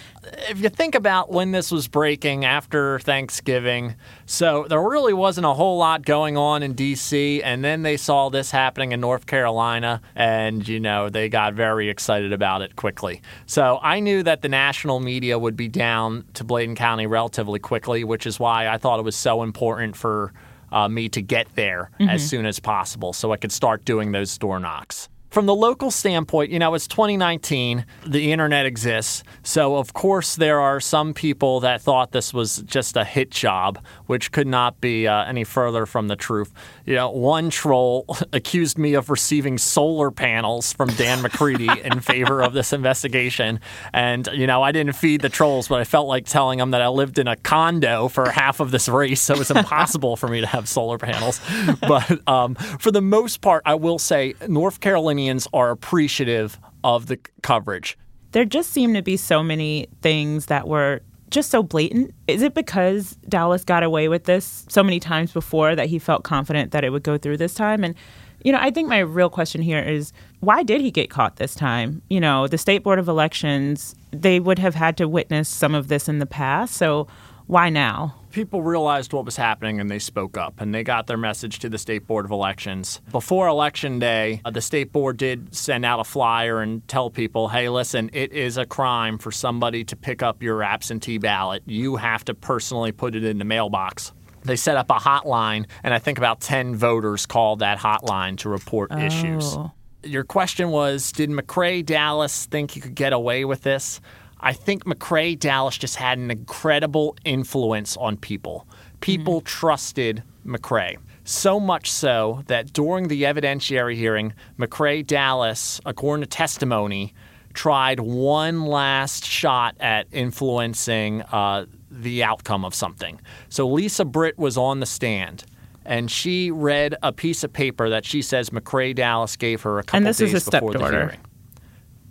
if 0.49 0.59
you 0.61 0.69
think 0.69 0.95
about 0.95 1.31
when 1.31 1.51
this 1.51 1.71
was 1.71 1.87
breaking 1.87 2.45
after 2.45 2.99
Thanksgiving, 2.99 3.95
so 4.25 4.65
there 4.67 4.81
really 4.81 5.13
wasn't 5.13 5.45
a 5.45 5.53
whole 5.53 5.77
lot 5.77 6.05
going 6.05 6.37
on 6.37 6.63
in 6.63 6.73
D.C., 6.73 7.41
and 7.43 7.63
then 7.63 7.81
they 7.81 7.97
saw 7.97 8.29
this 8.29 8.51
happening 8.51 8.91
in 8.91 9.01
North 9.01 9.25
Carolina, 9.25 10.01
and, 10.15 10.67
you 10.67 10.79
know, 10.79 11.09
they 11.09 11.29
got 11.29 11.53
very 11.53 11.89
excited 11.89 12.33
about 12.33 12.61
it 12.61 12.75
quickly. 12.75 13.21
So 13.45 13.79
I 13.81 13.99
knew 13.99 14.23
that 14.23 14.41
the 14.41 14.49
national 14.49 14.99
media 14.99 15.37
would 15.39 15.55
be 15.55 15.67
down 15.67 16.25
to 16.35 16.43
Bladen 16.43 16.75
County 16.75 17.07
relatively 17.07 17.59
quickly, 17.59 18.03
which 18.03 18.25
is 18.25 18.39
why 18.39 18.67
I 18.67 18.77
thought 18.77 18.99
it 18.99 19.03
was 19.03 19.15
so 19.15 19.43
important 19.43 19.95
for 19.95 20.33
uh, 20.71 20.87
me 20.87 21.09
to 21.09 21.21
get 21.21 21.47
there 21.55 21.91
as 21.99 22.21
Mhm. 22.23 22.27
soon 22.29 22.45
as 22.45 22.59
possible 22.59 23.13
so 23.13 23.31
I 23.31 23.37
could 23.37 23.51
start 23.51 23.85
doing 23.85 24.11
those 24.11 24.37
door 24.37 24.59
knocks. 24.59 25.09
From 25.29 25.45
the 25.45 25.53
local 25.53 25.91
standpoint, 25.91 26.49
you 26.49 26.57
know, 26.57 26.73
it's 26.73 26.87
2019, 26.87 27.85
the 28.07 28.31
internet 28.31 28.65
exists. 28.65 29.23
So, 29.43 29.75
of 29.75 29.93
course, 29.93 30.35
there 30.35 30.59
are 30.59 30.79
some 30.79 31.13
people 31.13 31.59
that 31.59 31.81
thought 31.81 32.11
this 32.11 32.33
was 32.33 32.63
just 32.63 32.97
a 32.97 33.03
hit 33.03 33.29
job, 33.29 33.77
which 34.07 34.31
could 34.31 34.47
not 34.47 34.81
be 34.81 35.07
uh, 35.07 35.25
any 35.25 35.43
further 35.43 35.85
from 35.85 36.07
the 36.07 36.15
truth. 36.15 36.51
You 36.85 36.95
know, 36.95 37.11
one 37.11 37.51
troll 37.51 38.05
accused 38.33 38.79
me 38.79 38.95
of 38.95 39.11
receiving 39.11 39.59
solar 39.59 40.09
panels 40.09 40.73
from 40.73 40.89
Dan 40.89 41.21
McCready 41.21 41.69
in 41.83 41.99
favor 41.99 42.41
of 42.41 42.53
this 42.53 42.73
investigation. 42.73 43.59
And, 43.93 44.27
you 44.33 44.47
know, 44.47 44.63
I 44.63 44.71
didn't 44.71 44.93
feed 44.93 45.21
the 45.21 45.29
trolls, 45.29 45.67
but 45.67 45.79
I 45.79 45.83
felt 45.83 46.07
like 46.07 46.25
telling 46.25 46.57
them 46.57 46.71
that 46.71 46.81
I 46.81 46.87
lived 46.87 47.19
in 47.19 47.27
a 47.27 47.35
condo 47.35 48.07
for 48.07 48.31
half 48.31 48.59
of 48.59 48.71
this 48.71 48.89
race. 48.89 49.21
So 49.21 49.35
it's 49.35 49.51
impossible 49.51 50.15
for 50.15 50.27
me 50.27 50.41
to 50.41 50.47
have 50.47 50.67
solar 50.67 50.97
panels. 50.97 51.39
But 51.87 52.27
um, 52.27 52.55
for 52.55 52.91
the 52.91 53.01
most 53.01 53.41
part, 53.41 53.63
I 53.65 53.75
will 53.75 53.99
say 53.99 54.33
North 54.47 54.79
Carolinians 55.19 55.47
are 55.53 55.69
appreciative 55.71 56.57
of 56.83 57.07
the 57.07 57.19
coverage. 57.41 57.97
There 58.31 58.45
just 58.45 58.71
seemed 58.71 58.95
to 58.95 59.01
be 59.01 59.17
so 59.17 59.43
many 59.43 59.87
things 60.01 60.45
that 60.45 60.67
were 60.67 61.01
just 61.29 61.49
so 61.49 61.61
blatant. 61.61 62.13
Is 62.27 62.41
it 62.41 62.53
because 62.53 63.17
Dowless 63.27 63.63
got 63.65 63.83
away 63.83 64.07
with 64.07 64.23
this 64.23 64.65
so 64.69 64.81
many 64.81 64.99
times 64.99 65.31
before 65.33 65.75
that 65.75 65.87
he 65.87 65.99
felt 65.99 66.23
confident 66.23 66.71
that 66.71 66.83
it 66.83 66.91
would 66.91 67.03
go 67.03 67.17
through 67.17 67.37
this 67.37 67.53
time? 67.53 67.83
And, 67.83 67.95
you 68.43 68.51
know, 68.51 68.59
I 68.61 68.71
think 68.71 68.87
my 68.87 68.99
real 68.99 69.29
question 69.29 69.61
here 69.61 69.81
is 69.81 70.13
why 70.39 70.63
did 70.63 70.79
he 70.79 70.89
get 70.89 71.09
caught 71.09 71.35
this 71.35 71.53
time? 71.53 72.01
You 72.09 72.21
know, 72.21 72.47
the 72.47 72.57
State 72.57 72.83
Board 72.83 72.97
of 72.97 73.07
Elections, 73.07 73.95
they 74.11 74.39
would 74.39 74.59
have 74.59 74.75
had 74.75 74.95
to 74.97 75.07
witness 75.07 75.49
some 75.49 75.75
of 75.75 75.89
this 75.89 76.07
in 76.07 76.19
the 76.19 76.25
past. 76.25 76.75
So 76.75 77.07
why 77.47 77.69
now? 77.69 78.15
People 78.31 78.61
realized 78.61 79.11
what 79.11 79.25
was 79.25 79.35
happening 79.35 79.79
and 79.79 79.89
they 79.89 79.99
spoke 79.99 80.37
up 80.37 80.61
and 80.61 80.73
they 80.73 80.83
got 80.83 81.07
their 81.07 81.17
message 81.17 81.59
to 81.59 81.69
the 81.69 81.77
State 81.77 82.05
Board 82.05 82.25
of 82.25 82.31
Elections. 82.31 83.01
Before 83.11 83.47
Election 83.47 83.97
Day, 83.97 84.41
uh, 84.45 84.51
the 84.51 84.61
State 84.61 84.91
Board 84.91 85.17
did 85.17 85.55
send 85.55 85.83
out 85.83 85.99
a 85.99 86.03
flyer 86.03 86.61
and 86.61 86.87
tell 86.87 87.09
people 87.09 87.47
hey, 87.47 87.69
listen, 87.69 88.09
it 88.13 88.31
is 88.31 88.57
a 88.57 88.65
crime 88.65 89.17
for 89.17 89.31
somebody 89.31 89.83
to 89.85 89.95
pick 89.95 90.21
up 90.21 90.43
your 90.43 90.61
absentee 90.61 91.17
ballot. 91.17 91.63
You 91.65 91.95
have 91.95 92.23
to 92.25 92.35
personally 92.35 92.91
put 92.91 93.15
it 93.15 93.23
in 93.23 93.39
the 93.39 93.45
mailbox. 93.45 94.13
They 94.43 94.55
set 94.55 94.77
up 94.77 94.89
a 94.89 94.95
hotline, 94.95 95.65
and 95.83 95.93
I 95.93 95.99
think 95.99 96.17
about 96.17 96.39
10 96.39 96.75
voters 96.75 97.25
called 97.25 97.59
that 97.59 97.77
hotline 97.77 98.37
to 98.39 98.49
report 98.49 98.91
issues. 98.93 99.55
Oh. 99.55 99.71
Your 100.03 100.23
question 100.23 100.69
was 100.69 101.11
Did 101.11 101.29
McCrae 101.29 101.85
Dowless 101.85 102.45
think 102.45 102.71
he 102.71 102.79
could 102.79 102.95
get 102.95 103.11
away 103.11 103.43
with 103.43 103.63
this? 103.63 103.99
I 104.39 104.53
think 104.53 104.85
McCrae 104.85 105.37
Dowless 105.37 105.77
just 105.77 105.97
had 105.97 106.17
an 106.17 106.31
incredible 106.31 107.15
influence 107.25 107.97
on 107.97 108.17
people. 108.17 108.67
People 109.01 109.41
trusted 109.41 110.23
McCrae. 110.45 110.97
So 111.23 111.59
much 111.59 111.91
so 111.91 112.43
that 112.47 112.73
during 112.73 113.07
the 113.07 113.23
evidentiary 113.23 113.95
hearing, 113.95 114.33
McCrae 114.57 115.05
Dowless, 115.05 115.79
according 115.85 116.23
to 116.23 116.27
testimony, 116.27 117.13
tried 117.53 117.99
one 117.99 118.65
last 118.65 119.25
shot 119.25 119.75
at 119.79 120.07
influencing 120.11 121.21
uh, 121.23 121.65
the 121.91 122.23
outcome 122.23 122.63
of 122.63 122.73
something. 122.73 123.19
So 123.49 123.67
Lisa 123.67 124.05
Britt 124.05 124.37
was 124.37 124.57
on 124.57 124.79
the 124.79 124.85
stand. 124.85 125.45
And 125.85 126.11
she 126.11 126.51
read 126.51 126.95
a 127.01 127.11
piece 127.11 127.43
of 127.43 127.51
paper 127.51 127.89
that 127.89 128.05
she 128.05 128.21
says 128.21 128.51
McCrae 128.51 128.93
Dowless 128.93 129.35
gave 129.35 129.63
her 129.63 129.79
a 129.79 129.83
couple 129.83 129.97
And 129.97 130.05
this 130.05 130.21
is 130.21 130.31
days 130.31 130.43
his 130.43 130.49
before 130.49 130.73
the 130.73 130.87
hearing. 130.87 131.19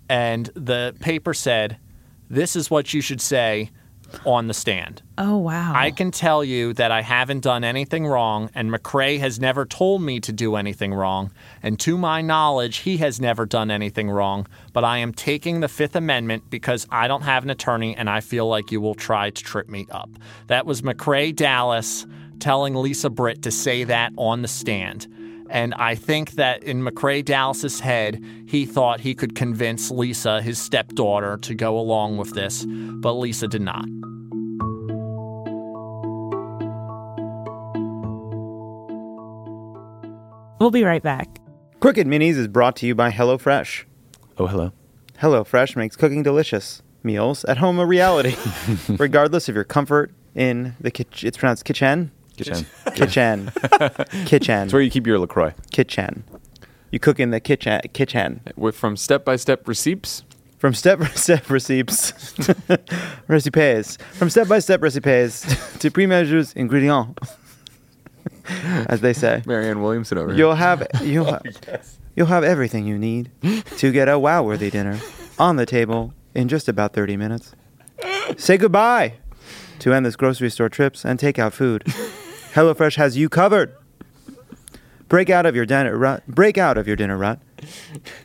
And 0.08 0.46
the 0.54 0.96
paper 1.00 1.32
said, 1.32 1.78
"This 2.28 2.56
is 2.56 2.70
what 2.70 2.92
you 2.94 3.00
should 3.00 3.20
say 3.20 3.70
on 4.24 4.46
the 4.46 4.54
stand." 4.54 5.02
Oh, 5.18 5.36
wow. 5.36 5.72
I 5.74 5.90
can 5.90 6.10
tell 6.10 6.42
you 6.42 6.72
that 6.74 6.90
I 6.90 7.02
haven't 7.02 7.40
done 7.40 7.64
anything 7.64 8.06
wrong, 8.06 8.48
and 8.54 8.70
McCrae 8.70 9.18
has 9.20 9.38
never 9.38 9.66
told 9.66 10.00
me 10.00 10.20
to 10.20 10.32
do 10.32 10.56
anything 10.56 10.94
wrong. 10.94 11.30
And 11.62 11.78
to 11.80 11.98
my 11.98 12.22
knowledge, 12.22 12.78
he 12.78 12.98
has 12.98 13.20
never 13.20 13.44
done 13.44 13.70
anything 13.70 14.08
wrong. 14.08 14.46
But 14.72 14.84
I 14.84 14.98
am 14.98 15.12
taking 15.12 15.60
the 15.60 15.68
Fifth 15.68 15.96
Amendment 15.96 16.44
because 16.48 16.86
I 16.90 17.08
don't 17.08 17.22
have 17.22 17.42
an 17.42 17.50
attorney, 17.50 17.96
and 17.96 18.08
I 18.08 18.20
feel 18.20 18.46
like 18.48 18.72
you 18.72 18.80
will 18.80 18.94
try 18.94 19.30
to 19.30 19.42
trip 19.44 19.68
me 19.68 19.86
up. 19.90 20.10
That 20.46 20.66
was 20.66 20.82
McCrae 20.82 21.34
Dowless 21.34 22.06
telling 22.40 22.74
Lisa 22.74 23.10
Britt 23.10 23.42
to 23.42 23.50
say 23.50 23.84
that 23.84 24.12
on 24.16 24.42
the 24.42 24.48
stand. 24.48 25.06
And 25.50 25.74
I 25.74 25.94
think 25.94 26.32
that 26.32 26.62
in 26.62 26.82
McCrae 26.82 27.24
Dowless's 27.24 27.80
head, 27.80 28.22
he 28.46 28.66
thought 28.66 29.00
he 29.00 29.14
could 29.14 29.34
convince 29.34 29.90
Lisa, 29.90 30.42
his 30.42 30.58
stepdaughter, 30.58 31.38
to 31.38 31.54
go 31.54 31.78
along 31.78 32.18
with 32.18 32.34
this, 32.34 32.66
but 32.66 33.14
Lisa 33.14 33.48
did 33.48 33.62
not. 33.62 33.87
We'll 40.61 40.70
be 40.70 40.84
right 40.84 41.02
back. 41.02 41.40
Crooked 41.80 42.06
Minis 42.06 42.37
is 42.37 42.48
brought 42.48 42.76
to 42.76 42.87
you 42.87 42.94
by 42.94 43.11
HelloFresh. 43.11 43.84
Oh, 44.37 44.48
hello. 44.48 44.72
HelloFresh 45.20 45.76
makes 45.76 45.96
cooking 45.96 46.22
delicious. 46.22 46.82
Meals 47.04 47.44
at 47.44 47.58
home 47.58 47.78
a 47.78 47.87
reality, 47.87 48.37
regardless 48.98 49.48
of 49.48 49.54
your 49.54 49.64
comfort 49.64 50.12
in 50.34 50.74
the 50.80 50.90
kitchen. 50.90 51.28
It's 51.28 51.38
pronounced 51.38 51.64
kitchen. 51.64 52.11
Kitchen. 52.38 52.66
Kitchen. 52.94 53.53
kitchen. 54.27 54.62
It's 54.64 54.72
where 54.72 54.83
you 54.83 54.90
keep 54.90 55.07
your 55.07 55.18
LaCroix. 55.18 55.55
Kitchen. 55.70 56.24
You 56.90 56.98
cook 56.98 57.20
in 57.20 57.31
the 57.31 57.40
kitchen. 57.40 57.81
Kitchen. 57.92 58.40
With 58.57 58.77
from 58.77 58.96
step 58.96 59.24
by 59.24 59.37
step 59.37 59.66
receipts. 59.68 60.22
From 60.59 60.74
step 60.74 60.98
by 60.98 61.07
step 61.14 61.51
receipts, 61.51 62.12
recipes. 63.29 63.96
From 64.14 64.29
step 64.29 64.48
by 64.48 64.59
step 64.59 64.83
recipes 64.83 65.42
to 65.79 65.90
pre-measures 65.90 66.53
ingredients. 66.55 67.37
as 68.88 69.01
they 69.01 69.12
say. 69.12 69.42
Marianne 69.46 69.83
Williamson 69.83 70.18
over 70.18 70.31
here. 70.31 70.38
You'll 70.38 70.55
have 70.55 70.87
you'll 71.03 71.29
oh, 71.29 71.33
have, 71.33 71.87
you'll 72.16 72.27
have 72.27 72.42
everything 72.42 72.87
you 72.87 72.98
need 72.98 73.31
to 73.77 73.92
get 73.92 74.09
a 74.09 74.18
wow-worthy 74.18 74.70
dinner 74.70 74.98
on 75.38 75.57
the 75.57 75.66
table 75.66 76.12
in 76.35 76.48
just 76.48 76.68
about 76.68 76.92
30 76.92 77.16
minutes. 77.16 77.55
Say 78.37 78.57
goodbye 78.57 79.14
to 79.79 79.92
endless 79.92 80.16
grocery 80.16 80.51
store 80.51 80.68
trips 80.68 81.05
and 81.05 81.18
takeout 81.18 81.53
food. 81.53 81.85
HelloFresh 82.54 82.96
has 82.96 83.16
you 83.16 83.28
covered. 83.28 83.74
Break 85.08 85.30
out 85.30 85.46
of 85.46 85.56
your 85.56 85.64
dinner 85.64 85.96
rut. 85.96 86.26
Break 86.26 86.58
out 86.58 86.76
of 86.76 86.87
your 86.87 86.96
dinner 86.96 87.16
rut. 87.16 87.40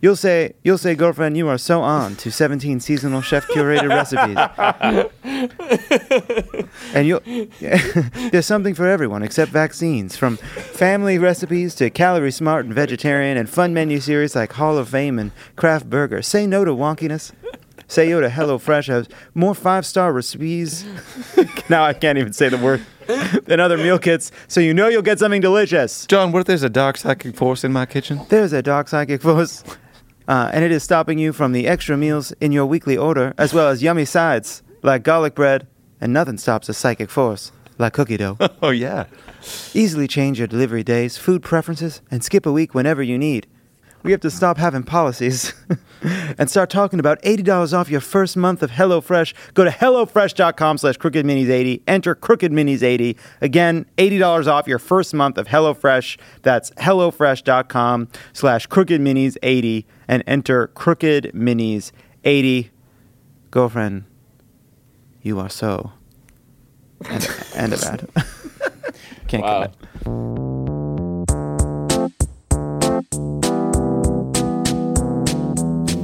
You'll 0.01 0.17
say, 0.17 0.53
you'll 0.63 0.77
say, 0.77 0.95
girlfriend, 0.95 1.38
you 1.38 1.47
are 1.47 1.57
so 1.57 1.81
on 1.81 2.15
to 2.17 2.29
17 2.31 2.81
seasonal 2.81 3.21
chef 3.21 3.47
curated 3.47 3.89
recipes. 3.89 4.38
and 6.93 7.07
you'll, 7.07 7.21
there's 8.31 8.45
something 8.45 8.75
for 8.75 8.88
everyone 8.88 9.23
except 9.23 9.51
vaccines, 9.51 10.17
from 10.17 10.38
family 10.38 11.17
recipes 11.17 11.73
to 11.75 11.89
calorie 11.89 12.31
smart 12.31 12.65
and 12.65 12.73
vegetarian, 12.73 13.38
and 13.38 13.49
fun 13.49 13.73
menu 13.73 13.99
series 13.99 14.36
like 14.36 14.53
Hall 14.53 14.77
of 14.77 14.89
Fame 14.89 15.17
and 15.17 15.31
Craft 15.55 15.89
Burger. 15.89 16.21
Say 16.21 16.45
no 16.45 16.65
to 16.65 16.71
wonkiness. 16.71 17.31
Say 17.93 18.10
yo 18.10 18.21
to 18.21 18.27
HelloFresh 18.27 18.88
has 18.88 19.08
more 19.36 19.53
five 19.53 19.86
star 19.86 20.12
recipes. 20.12 20.84
now 21.69 21.84
I 21.84 21.93
can't 21.93 22.17
even 22.17 22.34
say 22.34 22.49
the 22.49 22.58
word. 22.58 22.84
than 23.45 23.60
other 23.60 23.77
meal 23.77 23.99
kits, 23.99 24.32
so 24.47 24.60
you 24.60 24.73
know 24.73 24.88
you'll 24.88 25.03
get 25.03 25.19
something 25.19 25.41
delicious. 25.41 26.08
John, 26.08 26.32
what 26.32 26.39
if 26.39 26.47
there's 26.47 26.63
a 26.63 26.71
dark 26.71 26.97
psychic 26.97 27.36
force 27.36 27.63
in 27.63 27.71
my 27.71 27.86
kitchen? 27.86 28.21
There's 28.29 28.51
a 28.51 28.63
dark 28.63 28.88
psychic 28.88 29.21
force. 29.21 29.63
Uh, 30.27 30.49
and 30.51 30.65
it 30.65 30.71
is 30.71 30.82
stopping 30.82 31.19
you 31.19 31.34
from 31.34 31.51
the 31.51 31.67
extra 31.67 31.95
meals 31.95 32.32
in 32.41 32.51
your 32.51 32.65
weekly 32.65 32.97
order, 32.97 33.36
as 33.38 33.53
well 33.53 33.69
as 33.69 33.84
yummy 33.84 34.06
sides 34.06 34.63
like 34.82 35.03
garlic 35.03 35.36
bread, 35.36 35.67
and 36.01 36.12
nothing 36.12 36.39
stops 36.39 36.67
a 36.69 36.73
psychic 36.73 37.12
force 37.12 37.51
like 37.77 37.93
cookie 37.93 38.17
dough. 38.17 38.38
oh, 38.63 38.71
yeah. 38.71 39.06
Easily 39.75 40.08
change 40.08 40.39
your 40.39 40.47
delivery 40.47 40.84
days, 40.84 41.17
food 41.17 41.43
preferences, 41.43 42.01
and 42.10 42.23
skip 42.23 42.47
a 42.47 42.51
week 42.51 42.73
whenever 42.73 43.03
you 43.03 43.19
need. 43.19 43.45
We 44.03 44.11
have 44.11 44.21
to 44.21 44.29
stop 44.29 44.57
having 44.57 44.83
policies 44.83 45.53
and 46.37 46.49
start 46.49 46.69
talking 46.69 46.99
about 46.99 47.21
$80 47.21 47.77
off 47.77 47.89
your 47.89 48.01
first 48.01 48.35
month 48.35 48.61
of 48.61 48.71
HelloFresh. 48.71 49.33
Go 49.53 49.63
to 49.63 49.69
HelloFresh.com 49.69 50.77
slash 50.77 50.97
CrookedMinis80. 50.97 51.81
Enter 51.87 52.13
CrookedMinis80. 52.15 53.17
Again, 53.41 53.85
$80 53.97 54.47
off 54.47 54.67
your 54.67 54.79
first 54.79 55.13
month 55.13 55.37
of 55.37 55.47
HelloFresh. 55.47 56.17
That's 56.41 56.71
HelloFresh.com 56.71 58.09
slash 58.33 58.67
CrookedMinis80 58.67 59.85
and 60.09 60.23
enter 60.27 60.67
CrookedMinis80. 60.75 62.69
Girlfriend, 63.51 64.03
you 65.21 65.39
are 65.39 65.49
so... 65.49 65.93
And, 67.09 67.27
and 67.55 67.73
a 67.73 67.77
bad. 67.77 68.09
Can't 69.27 69.43
Wow. 69.43 70.52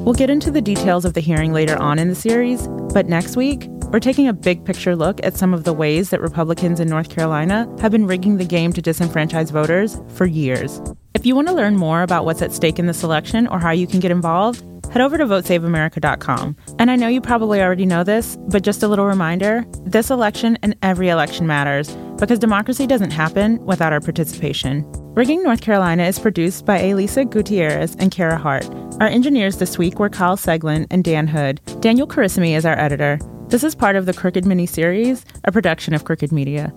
We'll 0.10 0.16
get 0.16 0.32
into 0.32 0.50
the 0.50 0.60
details 0.60 1.06
of 1.06 1.14
the 1.14 1.22
hearing 1.22 1.54
later 1.54 1.78
on 1.78 2.00
in 2.00 2.08
the 2.08 2.16
series, 2.16 2.68
but 2.96 3.06
next 3.06 3.38
week, 3.38 3.68
we're 3.92 4.00
taking 4.00 4.28
a 4.28 4.34
big 4.34 4.66
picture 4.66 4.96
look 4.96 5.24
at 5.24 5.38
some 5.38 5.54
of 5.54 5.66
the 5.66 5.72
ways 5.72 6.10
that 6.10 6.20
Republicans 6.20 6.80
in 6.80 6.90
North 6.90 7.12
Carolina 7.12 7.72
have 7.80 7.92
been 7.92 8.08
rigging 8.08 8.38
the 8.38 8.44
game 8.44 8.74
to 8.74 8.82
disenfranchise 8.82 9.52
voters 9.52 10.02
for 10.16 10.26
years. 10.26 10.82
If 11.14 11.28
you 11.28 11.36
want 11.36 11.48
to 11.50 11.54
learn 11.54 11.76
more 11.76 12.02
about 12.02 12.26
what's 12.26 12.42
at 12.42 12.52
stake 12.52 12.80
in 12.80 12.88
this 12.88 13.04
election 13.04 13.46
or 13.46 13.60
how 13.60 13.70
you 13.70 13.86
can 13.86 14.00
get 14.00 14.10
involved, 14.10 14.66
head 14.92 15.04
over 15.04 15.16
to 15.16 15.28
votesaveamerica.com. 15.28 16.58
And 16.80 16.90
I 16.90 16.96
know 16.96 17.08
you 17.08 17.22
probably 17.22 17.62
already 17.62 17.86
know 17.86 18.04
this, 18.04 18.36
but 18.48 18.64
just 18.64 18.82
a 18.82 18.88
little 18.88 19.06
reminder 19.06 19.64
this 19.86 20.10
election 20.10 20.58
and 20.64 20.76
every 20.82 21.10
election 21.10 21.46
matters 21.46 21.96
because 22.20 22.40
democracy 22.40 22.86
doesn't 22.86 23.12
happen 23.12 23.64
without 23.66 23.94
our 23.94 24.02
participation. 24.02 24.86
Rigging 25.14 25.44
North 25.44 25.62
Carolina 25.62 26.04
is 26.04 26.20
produced 26.20 26.66
by 26.66 26.80
Elisa 26.80 27.26
Gutierrez 27.26 27.96
and 27.96 28.12
Kara 28.12 28.38
Hart. 28.38 28.70
Our 29.00 29.08
engineers 29.08 29.58
this 29.58 29.78
week 29.78 30.00
were 30.00 30.10
Kyle 30.10 30.38
Seglin 30.38 30.86
and 30.92 31.04
Dan 31.04 31.28
Hood. 31.28 31.62
Daniel 31.80 32.08
Carissimi 32.08 32.56
is 32.56 32.66
our 32.66 32.78
editor. 32.78 33.20
This 33.48 33.64
is 33.64 33.74
part 33.74 33.96
of 33.96 34.06
the 34.06 34.14
Crooked 34.14 34.46
Mini 34.46 34.66
series, 34.66 35.26
a 35.46 35.52
production 35.52 35.94
of 35.94 36.04
Crooked 36.04 36.32
Media. 36.32 36.74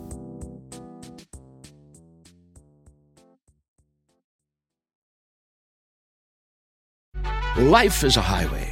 Life 7.58 8.02
is 8.02 8.16
a 8.16 8.22
highway, 8.22 8.71